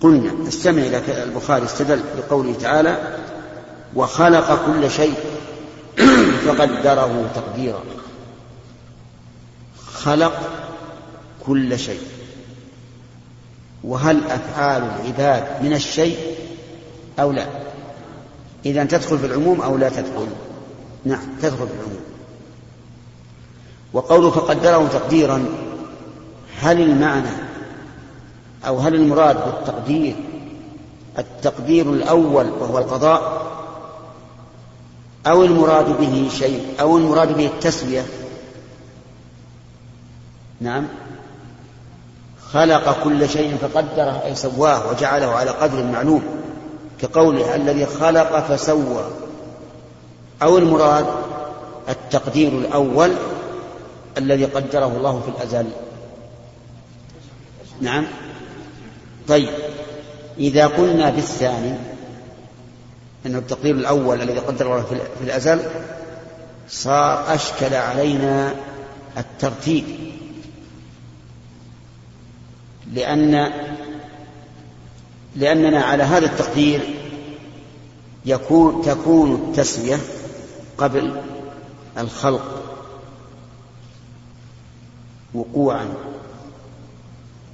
[0.00, 3.16] قلنا استمع إلى البخاري استدل بقوله تعالى
[3.94, 5.14] وخلق كل شيء
[6.46, 7.80] فقدره تقديرا.
[9.92, 10.60] خلق
[11.46, 12.00] كل شيء.
[13.84, 16.16] وهل أفعال العباد من الشيء
[17.20, 17.46] أو لا؟
[18.66, 20.26] إذا تدخل في العموم أو لا تدخل؟
[21.04, 22.00] نعم تدخل في العموم.
[23.92, 25.44] وقوله فقدره تقديرا
[26.60, 27.36] هل المعنى
[28.66, 30.16] أو هل المراد بالتقدير
[31.18, 33.50] التقدير الأول وهو القضاء؟
[35.26, 38.06] أو المراد به شيء أو المراد به التسوية؟
[40.60, 40.86] نعم.
[42.52, 46.22] خلق كل شيء فقدره أي سواه وجعله على قدر معلوم
[47.00, 49.04] كقوله الذي خلق فسوى.
[50.42, 51.06] أو المراد
[51.88, 53.12] التقدير الأول
[54.18, 55.66] الذي قدره الله في الأزل.
[57.80, 58.06] نعم.
[59.28, 59.48] طيب.
[60.38, 61.74] إذا قلنا بالثاني
[63.26, 64.84] إنه التقدير الأول الذي قدره الله
[65.18, 65.60] في الأزل
[66.68, 68.54] صار أشكل علينا
[69.18, 69.84] الترتيب.
[72.94, 73.50] لأن
[75.36, 76.80] لأننا على هذا التقدير
[78.26, 79.98] يكون تكون التسوية
[80.78, 81.22] قبل
[81.98, 82.62] الخلق
[85.34, 85.88] وقوعا.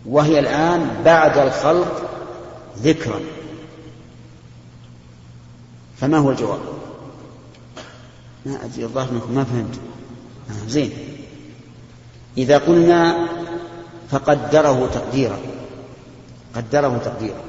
[0.06, 2.10] وهي الآن بعد الخلق
[2.78, 3.20] ذكرا.
[5.96, 6.60] فما هو الجواب؟
[8.46, 9.78] ما أدري الظاهر ما فهمت
[10.50, 10.92] آه زين.
[12.38, 13.28] إذا قلنا
[14.10, 15.38] فقدره تقديرا.
[16.56, 17.40] قدره تقديرا.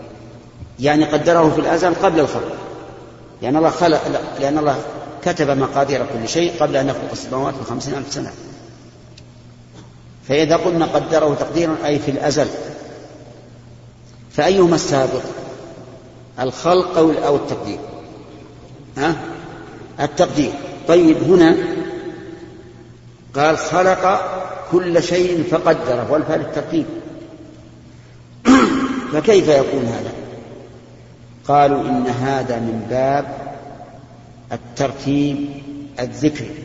[0.79, 2.55] يعني قدره في الأزل قبل الخلق.
[3.41, 4.01] لأن الله خلق
[4.39, 4.77] لأن الله
[5.25, 8.31] كتب مقادير كل شيء قبل أن يخلق السماوات بخمسين ألف سنة.
[10.27, 12.47] فإذا قلنا قدره تقديرا أي في الأزل
[14.31, 15.21] فأيهما السابق؟
[16.39, 17.79] الخلق أو التقدير؟
[18.97, 19.15] ها؟
[19.99, 20.51] التقدير.
[20.87, 21.55] طيب هنا
[23.35, 24.21] قال خلق
[24.71, 26.85] كل شيء فقدره والفاء للترتيب
[29.13, 30.11] فكيف يكون هذا؟
[31.47, 33.25] قالوا إن هذا من باب
[34.51, 35.49] الترتيب
[35.99, 36.55] الذكري.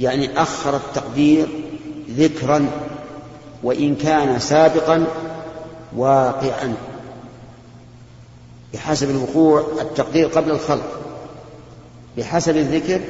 [0.00, 1.48] يعني أخر التقدير
[2.10, 2.66] ذكرا
[3.62, 5.06] وإن كان سابقا
[5.96, 6.74] واقعا.
[8.74, 11.00] بحسب الوقوع التقدير قبل الخلق.
[12.18, 13.00] بحسب الذكر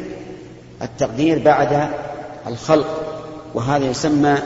[0.82, 1.90] التقدير بعد
[2.48, 3.22] الخلق
[3.54, 4.38] وهذا يسمى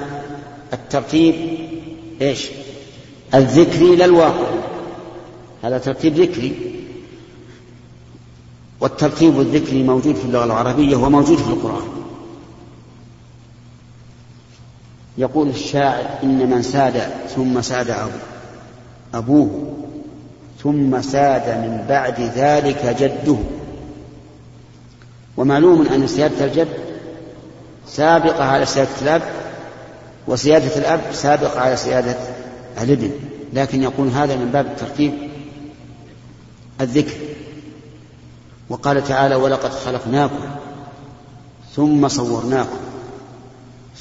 [0.72, 1.34] الترتيب
[2.20, 2.48] إيش؟
[3.34, 4.58] الذكري لا الواقعي
[5.62, 6.52] هذا ترتيب ذكري.
[8.80, 11.88] والترتيب الذكري موجود في اللغة العربية وموجود في القرآن.
[15.18, 18.10] يقول الشاعر إن من ساد ثم ساد
[19.14, 19.74] أبوه
[20.62, 23.38] ثم ساد من بعد ذلك جده.
[25.36, 26.91] ومعلوم أن سيادة الجد
[27.88, 29.22] سابقة على سيادة الأب
[30.26, 32.16] وسيادة الأب سابقة على سيادة
[32.82, 33.10] الابن.
[33.52, 35.12] لكن يقول هذا من باب الترتيب
[36.80, 37.16] الذكر.
[38.68, 40.40] وقال تعالى ولقد خلقناكم
[41.76, 42.78] ثم صورناكم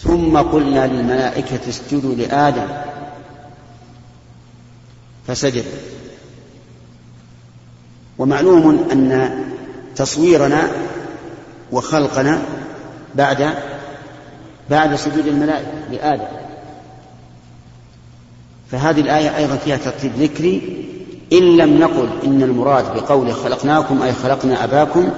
[0.03, 2.67] ثم قلنا للملائكة اسجدوا لآدم
[5.27, 5.65] فسجد.
[8.17, 9.31] ومعلوم أن
[9.95, 10.71] تصويرنا
[11.71, 12.41] وخلقنا
[13.15, 13.53] بعد
[14.69, 16.25] بعد سجود الملائكة لآدم.
[18.71, 20.87] فهذه الآية أيضا فيها ترتيب ذكري.
[21.33, 25.09] إن لم نقل إن المراد بقوله خلقناكم أي خلقنا أباكم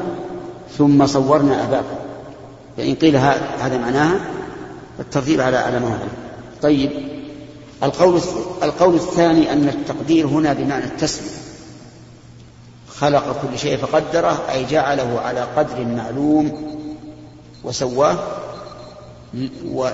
[0.77, 1.95] ثم صورنا أباكم.
[2.77, 3.15] فإن قيل
[3.61, 4.19] هذا معناها
[4.99, 5.99] الترتيب على على ما
[6.61, 6.91] طيب
[7.83, 8.21] القول
[8.63, 11.43] القول الثاني أن التقدير هنا بمعنى التسمية
[12.87, 16.73] خلق كل شيء فقدره أي جعله على قدر معلوم.
[17.63, 18.17] وسواه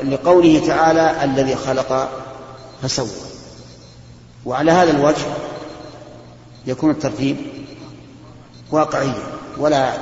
[0.03, 2.09] لقوله تعالى الذي خلق
[2.81, 3.07] فسوى.
[4.45, 5.25] وعلى هذا الوجه
[6.65, 7.37] يكون الترتيب
[8.71, 9.13] واقعيا
[9.57, 9.93] ولا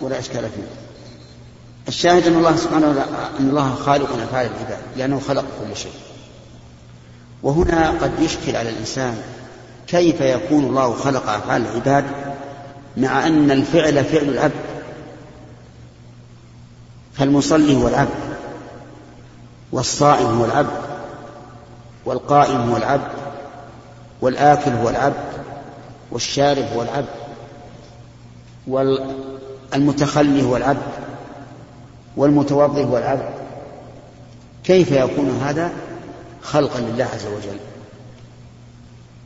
[0.00, 0.66] ولا إشكال فيه.
[1.88, 3.06] الشاهد أن الله سبحانه
[3.40, 5.92] أن الله خالق أفعال العباد لأنه خلق كل شيء.
[7.42, 9.22] وهنا قد يشكل على الإنسان
[9.86, 12.04] كيف يكون الله خلق أفعال العباد
[12.96, 14.52] مع أن الفعل فعل العبد.
[17.14, 18.32] فالمصلي هو العبد
[19.72, 20.82] والصائم هو العبد
[22.04, 23.12] والقائم هو العبد
[24.20, 25.32] والآكل هو العبد
[26.10, 27.22] والشارب هو العبد
[28.66, 30.92] والمتخلي هو العبد
[32.16, 33.34] والمتوضئ هو العبد.
[34.64, 35.72] كيف يكون هذا؟
[36.42, 37.58] خلقا لله عز وجل.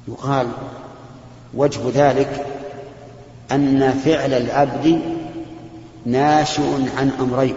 [0.08, 0.48] يقال
[1.54, 2.46] وجه ذلك
[3.52, 5.00] أن فعل العبد
[6.06, 7.54] ناشئ عن أمرين.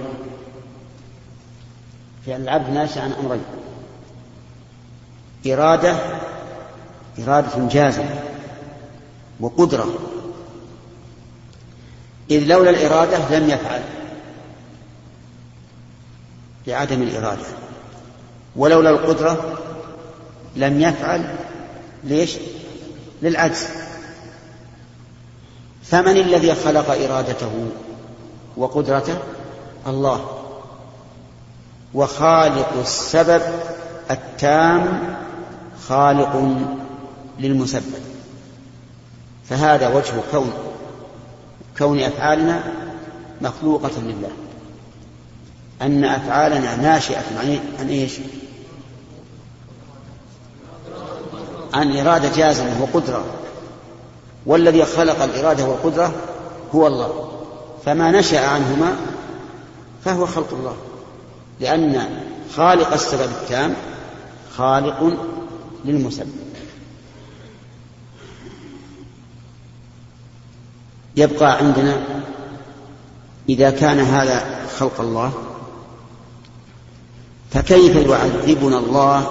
[2.26, 3.44] فعل العبد ناشئ عن أمرين.
[5.48, 5.96] إرادة
[7.20, 8.20] إرادة جازمة
[9.40, 9.94] وقدرة.
[12.32, 13.82] إذ لولا الإرادة لم يفعل.
[16.68, 17.46] لعدم الإرادة.
[18.56, 19.60] ولولا القدرة
[20.56, 21.36] لم يفعل
[22.04, 22.38] ليش؟
[23.22, 23.68] للعجز.
[25.84, 27.70] فمن الذي خلق إرادته
[28.58, 29.18] وقدرته؟
[29.88, 30.39] الله.
[31.94, 33.42] وخالق السبب
[34.12, 35.16] التام
[35.88, 36.58] خالق
[37.40, 37.94] للمسبب.
[39.50, 40.54] فهذا وجه كون
[41.78, 42.64] كون أفعالنا
[43.42, 44.30] مخلوقة لله.
[45.82, 47.24] أن أفعالنا ناشئة
[47.80, 48.20] عن إيش؟
[51.74, 53.26] عن إرادة جازمة وقدرة.
[54.46, 56.14] والذي خلق الإرادة والقدرة
[56.76, 57.30] هو الله.
[57.86, 58.96] فما نشأ عنهما
[60.06, 60.76] فهو خلق الله.
[61.60, 62.22] لأن
[62.56, 63.76] خالق السبب التام
[64.58, 65.18] خالق
[65.86, 66.50] للمسبب.
[71.16, 72.24] يبقى عندنا
[73.50, 75.34] إذا كان هذا خلق الله
[77.52, 79.28] فكيف يعذبنا الله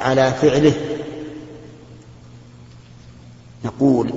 [0.00, 0.74] على فعله؟
[3.64, 4.12] نقول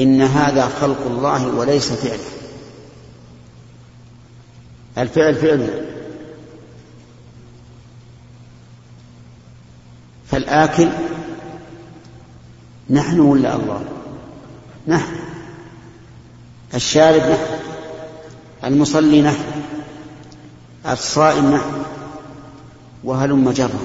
[0.00, 2.30] إن هذا خلق الله وليس فعله.
[4.98, 5.84] الفعل فعله
[10.38, 10.88] فالآكل
[12.90, 13.84] نحن ولا الله؟
[14.88, 15.16] نحن.
[16.74, 17.58] الشارب نحن.
[18.64, 19.42] المصلي نحن.
[20.86, 21.82] الصائم نحن.
[23.04, 23.78] وهلم جرا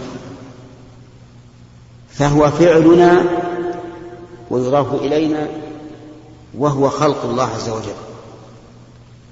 [2.09, 3.23] فهو فعلنا
[4.49, 5.47] ويضاف إلينا
[6.57, 7.99] وهو خلق الله عز وجل.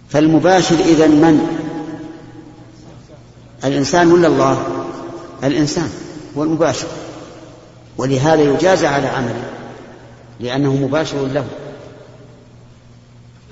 [0.09, 1.57] فالمباشر إذا من؟
[3.63, 4.65] الإنسان ولا الله؟
[5.43, 5.89] الإنسان
[6.37, 6.87] هو المباشر
[8.01, 9.43] ولهذا يجازى على عمله
[10.39, 11.45] لأنه مباشر له.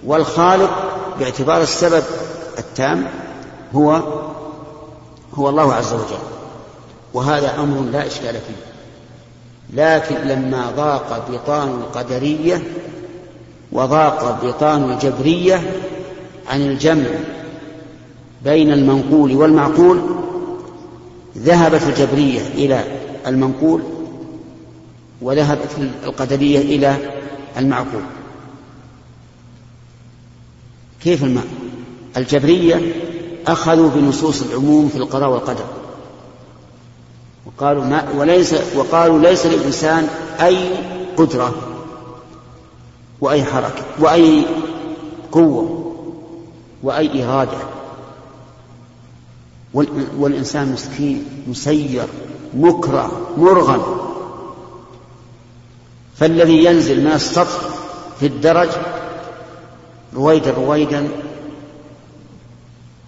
[0.05, 0.69] والخالق
[1.19, 2.03] باعتبار السبب
[2.57, 3.05] التام
[3.75, 4.01] هو
[5.33, 6.23] هو الله عز وجل
[7.13, 8.69] وهذا أمر لا إشكال فيه.
[9.73, 12.63] لكن لما ضاق بطان القدرية
[13.71, 15.61] وضاق بطان الجبرية
[16.49, 17.09] عن الجمع
[18.43, 20.01] بين المنقول والمعقول
[21.37, 22.83] ذهبت الجبرية إلى
[23.27, 23.98] المنقول
[25.21, 26.97] وذهبت القدرية إلى
[27.57, 28.01] المعقول.
[31.03, 31.47] كيف الماء؟
[32.17, 32.93] الجبرية
[33.47, 35.65] أخذوا بنصوص العموم في القضاء والقدر.
[37.45, 40.07] وقالوا ما وليس وقالوا ليس للإنسان
[40.41, 40.57] أي
[41.17, 41.53] قدرة
[43.21, 44.45] وأي حركة وأي
[45.31, 45.95] قوة
[46.83, 47.57] وأي إرادة.
[50.17, 52.07] والإنسان مسكين مسير
[52.53, 54.09] مكره مرغم.
[56.19, 57.59] فالذي ينزل من السطح
[58.19, 58.69] في الدرج
[60.15, 61.07] رويدا رويدا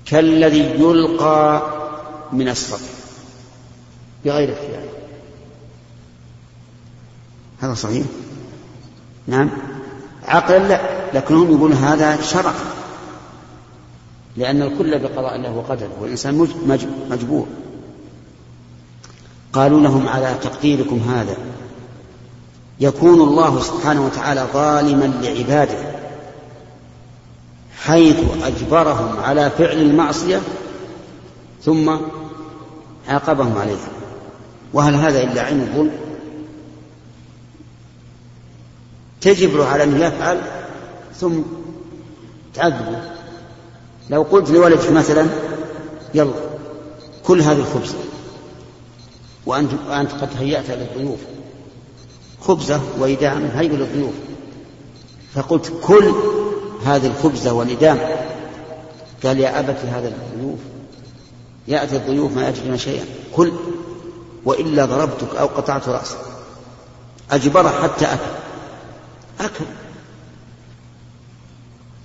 [0.05, 1.61] كالذي يلقى
[2.33, 2.87] من السطح.
[4.25, 4.83] بغير اختيار.
[7.61, 8.05] هذا صحيح؟
[9.27, 9.49] نعم.
[10.27, 10.81] عقلا لا
[11.13, 12.53] لكنهم يقولون هذا شرع.
[14.37, 16.47] لأن الكل بقضاء الله وقدره والإنسان
[17.09, 17.47] مجبور.
[19.53, 21.35] قالوا لهم على تقديركم هذا.
[22.81, 25.77] يكون الله سبحانه وتعالى ظالما لعباده
[27.77, 30.41] حيث أجبرهم على فعل المعصية
[31.63, 31.97] ثم
[33.07, 33.89] عاقبهم عليها.
[34.73, 35.91] وهل هذا إلا عين الظلم
[39.21, 40.41] تجبر على أن يفعل
[41.19, 41.41] ثم
[42.53, 43.01] تعذبه.
[44.09, 45.27] لو قلت لولدك مثلا
[46.13, 46.33] يلا
[47.25, 47.97] كل هذه الخبزة
[49.45, 51.19] وأنت, وأنت قد هيأت للضيوف.
[52.41, 54.13] خبزة وإدام هيئ للضيوف
[55.35, 56.13] فقلت كل
[56.85, 57.99] هذه الخبزة والإدام.
[59.23, 60.59] قال يا أبت هذا الضيوف
[61.67, 63.05] يأتي الضيوف ما يجدون شيئا.
[63.35, 63.51] كل
[64.45, 66.17] وإلا ضربتك أو قطعت رأسك.
[67.31, 68.31] أجبره حتى أكل.
[69.39, 69.65] أكل.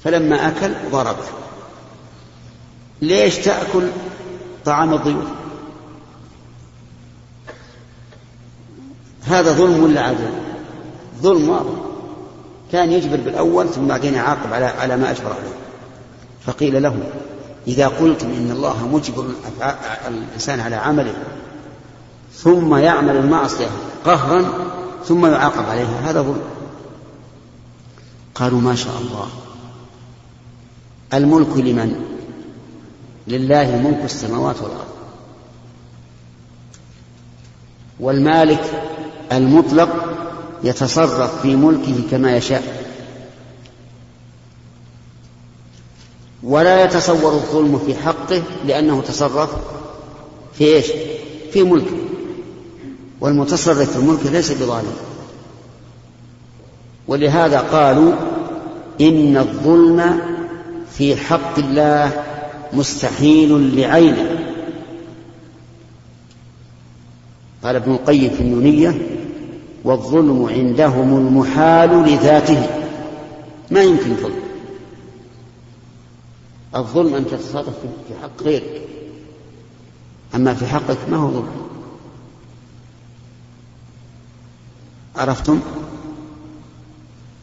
[0.04, 1.24] فلما أكل ضربه.
[3.02, 3.88] ليش تأكل
[4.64, 5.26] طعام الضيوف؟
[9.26, 10.30] هذا ظلم ولا عدل
[11.22, 11.80] ظلم واضح.
[12.72, 15.56] كان يجبر بالأول ثم بعدين يعاقب على على ما أجبر عليه.
[16.46, 16.96] فقيل له
[17.66, 19.26] إذا قلتم إن الله مجبر
[20.08, 21.14] الإنسان على عمله
[22.34, 23.66] ثم يعمل المعصية
[24.04, 24.44] قهرا
[25.04, 26.42] ثم يعاقب عليها هذا ظلم.
[28.34, 29.28] قالوا ما شاء الله.
[31.14, 32.04] الملك لمن؟
[33.28, 34.86] لله ملك السماوات والأرض.
[38.00, 38.95] والمالك
[39.32, 39.88] المطلق
[40.64, 42.86] يتصرف في ملكه كما يشاء.
[46.42, 49.50] ولا يتصور الظلم في حقه لأنه تصرف
[50.54, 50.86] في إيش؟
[51.52, 51.96] في ملكه.
[53.20, 54.96] والمتصرف في الملك ليس بظالم.
[57.08, 58.12] ولهذا قالوا
[59.00, 60.20] إن الظلم
[60.92, 62.24] في حق الله
[62.72, 64.35] مستحيل لعينه.
[67.62, 68.94] قال ابن القيم في النونية
[69.84, 72.66] والظلم عندهم المحال لذاته.
[73.70, 74.40] ما يمكن ظلم.
[76.76, 77.74] الظلم أن تتصرف
[78.08, 78.82] في حق غيرك.
[80.34, 81.66] أما في حقك ما هو ظلم.
[85.16, 85.60] عرفتم؟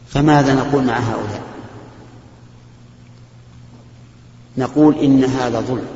[0.08, 1.42] فماذا نقول مع هؤلاء؟
[4.58, 5.86] نقول إن هذا ظلم.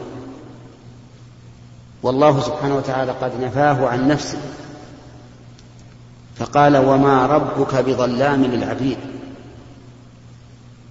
[2.02, 4.38] والله سبحانه وتعالى قد نفاه عن نفسه.
[6.36, 8.98] فقال وما ربك بظلام للعبيد.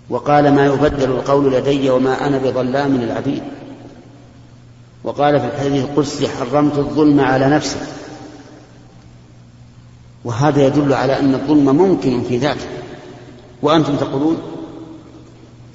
[0.10, 3.44] وقال ما يبدل القول لدي وما أنا بظلام للعبيد.
[5.04, 7.80] وقال في الحديث القدسي حرمت الظلم على نفسي.
[10.26, 12.68] وهذا يدل على أن الظلم ممكن في ذاته.
[13.62, 14.38] وأنتم تقولون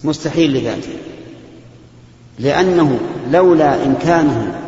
[0.05, 0.97] مستحيل لذاته.
[2.39, 4.59] لأنه لولا إمكانه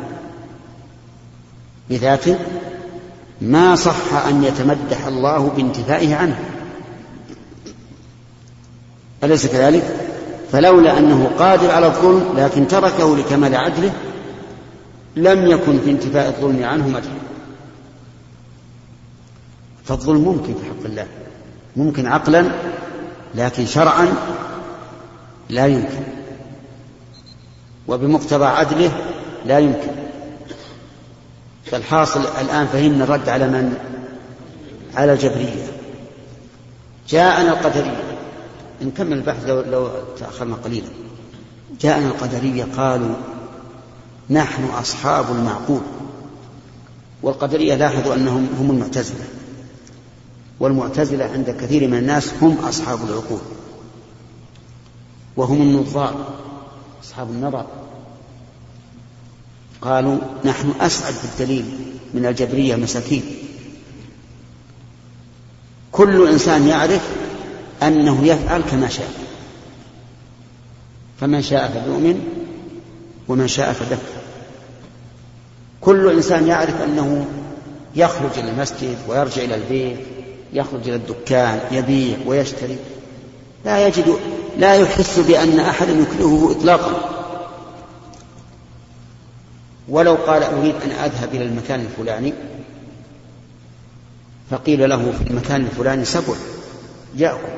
[1.90, 2.38] بذاته
[3.40, 6.38] ما صح أن يتمدح الله بانتفائه عنه.
[9.24, 9.96] أليس كذلك؟
[10.52, 13.92] فلولا أنه قادر على الظلم لكن تركه لكمال عدله
[15.16, 17.18] لم يكن في انتفاء الظلم عنه مدحا.
[19.84, 21.06] فالظلم ممكن في حق الله
[21.76, 22.50] ممكن عقلا
[23.34, 24.14] لكن شرعا
[25.50, 26.04] لا يمكن.
[27.88, 28.90] وبمقتضى عدله
[29.46, 30.03] لا يمكن.
[31.64, 33.74] فالحاصل الآن فهمنا الرد على من؟
[34.94, 35.66] على الجبرية
[37.08, 38.18] جاءنا القدرية.
[38.82, 39.88] نكمل البحث لو, لو
[40.18, 40.88] تأخرنا قليلا.
[41.80, 43.14] جاءنا القدرية قالوا
[44.30, 45.80] نحن أصحاب المعقول.
[47.22, 49.24] والقدرية لاحظوا أنهم هم المعتزلة.
[50.60, 53.40] والمعتزلة عند كثير من الناس هم أصحاب العقول.
[55.36, 56.34] وهم النظار.
[57.04, 57.66] أصحاب النظر.
[59.84, 61.64] قالوا نحن أسعد بالدليل
[62.14, 63.22] من الجبرية مساكين.
[65.92, 67.08] كل إنسان يعرف
[67.82, 69.12] أنه يفعل كما شاء.
[71.20, 72.20] فمن شاء فليؤمن
[73.28, 74.24] ومن شاء فليكفر.
[75.80, 77.26] كل إنسان يعرف أنه
[77.96, 79.98] يخرج إلى المسجد ويرجع إلى البيت
[80.52, 82.76] يخرج إلى الدكان يبيع ويشتري.
[83.64, 84.18] لا يجد
[84.58, 87.23] لا يحس بأن أحدا يكرهه إطلاقا.
[89.88, 92.32] ولو قال أريد أن أذهب إلى المكان الفلاني
[94.50, 96.34] فقيل له في المكان الفلاني سبع
[97.16, 97.48] جاءكم.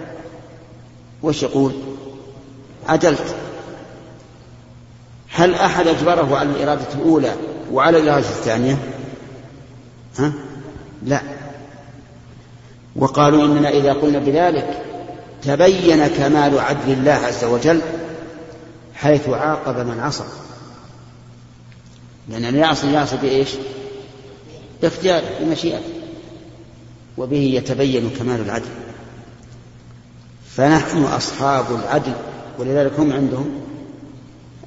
[1.23, 1.73] وش يقول؟
[2.89, 3.37] عدلت
[5.31, 7.35] هل أحد أجبره على الإرادة الأولى
[7.73, 8.79] وعلى الإرادة الثانية؟
[10.19, 10.33] ها؟
[11.03, 11.21] لا.
[12.97, 14.83] وقالوا إننا إذا قلنا بذلك
[15.43, 17.81] تبين كمال عدل الله عز وجل
[18.95, 20.25] حيث عاقب من عصى.
[22.29, 23.49] لأن يعصي يعصي بإيش؟
[24.83, 25.93] باختياره بمشيئته
[27.19, 28.69] وبه يتبين كمال العدل.
[30.51, 32.13] فنحن أصحاب العدل
[32.59, 33.61] ولذلك هم عندهم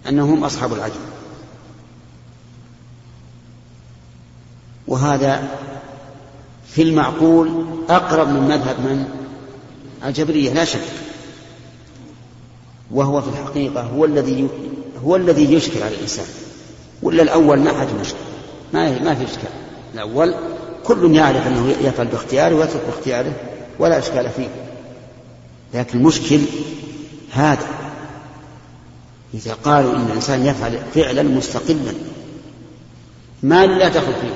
[0.10, 1.00] أنهم أصحاب العدل.
[4.88, 5.58] وهذا
[6.68, 9.08] في المعقول أقرب من مذهب من؟
[10.06, 10.88] الجبرية لا شك.
[12.92, 14.48] وهو في الحقيقة هو الذي
[15.04, 16.26] هو الذي يشكل على الإنسان.
[17.02, 18.18] ولا الأول ما حد مشكل
[18.74, 19.50] ما ما في إشكال.
[19.94, 20.36] الأول
[20.84, 23.34] كل يعرف أنه يفعل باختياره ويترك باختياره
[23.80, 24.48] ولا إشكال فيه.
[25.74, 26.40] لكن المشكل
[27.32, 27.68] هذا.
[29.34, 31.94] إذا قالوا إن الإنسان يفعل فعلا مستقلا.
[33.44, 34.34] ما لا دخل فيه.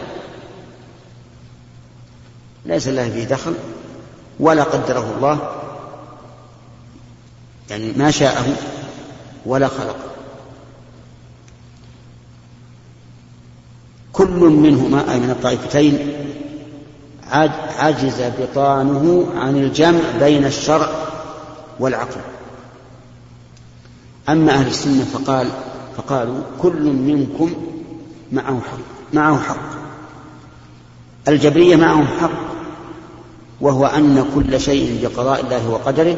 [2.66, 3.54] ليس له فيه دخل
[4.40, 5.40] ولا قدره الله.
[7.70, 8.46] يعني ما شاءه
[9.46, 10.13] ولا خلقه.
[14.14, 16.14] كل منهما أي من الطائفتين
[17.80, 20.90] عجز بطانه عن الجمع بين الشرع
[21.80, 22.22] والعقل.
[24.30, 25.48] أما أهل السنة فقال
[25.98, 27.54] فقالوا كل منكم
[28.32, 28.78] معه حق
[29.14, 29.74] معه حق.
[31.28, 32.32] الجبرية معهم حق
[33.62, 36.18] وهو أن كل شيء بقضاء الله وقدره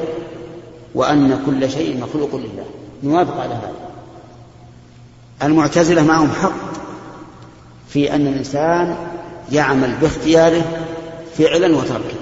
[0.95, 2.65] وأن كل شيء مخلوق لله.
[3.03, 3.71] نوافق على هذا.
[5.43, 6.84] المعتزلة معهم حق.
[7.95, 8.95] في أن الإنسان
[9.51, 10.63] يعمل باختياره
[11.37, 12.15] فعلا وتركا.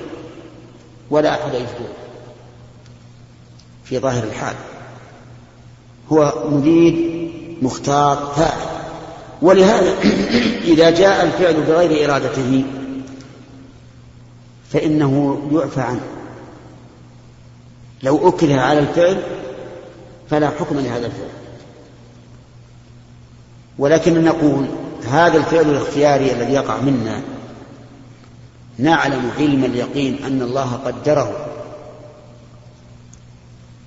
[1.10, 1.94] ولا أحد يجبره.
[3.84, 4.56] في ظاهر الحال.
[6.12, 7.30] هو مريد
[7.62, 8.68] مختار فاعل.
[9.42, 9.96] ولهذا
[10.74, 12.64] إذا جاء الفعل بغير إرادته
[14.74, 16.06] فإنه يعفى عنه.
[18.04, 19.24] لو أكره على الفعل
[20.30, 21.30] فلا حكم لهذا الفعل.
[23.78, 24.66] ولكن نقول
[25.12, 27.22] هذا الفعل الاختياري الذي يقع منا.
[28.78, 31.46] نعلم علم اليقين أن الله قدره.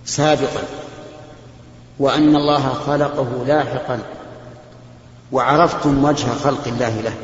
[0.05, 0.63] سابقا.
[1.99, 3.99] وأن الله خلقه لاحقا.
[5.33, 7.15] وعرفتم وجه خلق الله له.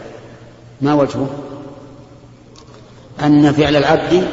[0.80, 1.30] ما وجهه؟
[3.22, 4.28] أن فعل العبد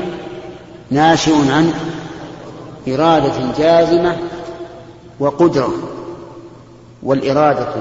[0.91, 1.73] ناشئ عن
[2.87, 4.17] إرادة جازمة
[5.19, 5.73] وقدرة.
[7.03, 7.73] والإرادة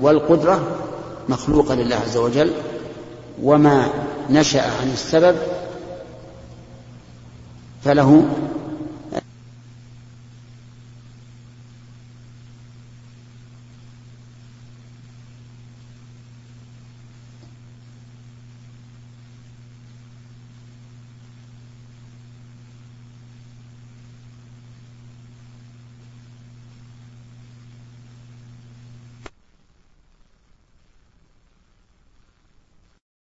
[0.00, 0.60] والقدرة
[1.28, 2.52] مخلوقة لله عز وجل
[3.42, 3.88] وما
[4.30, 5.36] نشأ عن السبب
[7.84, 8.24] فله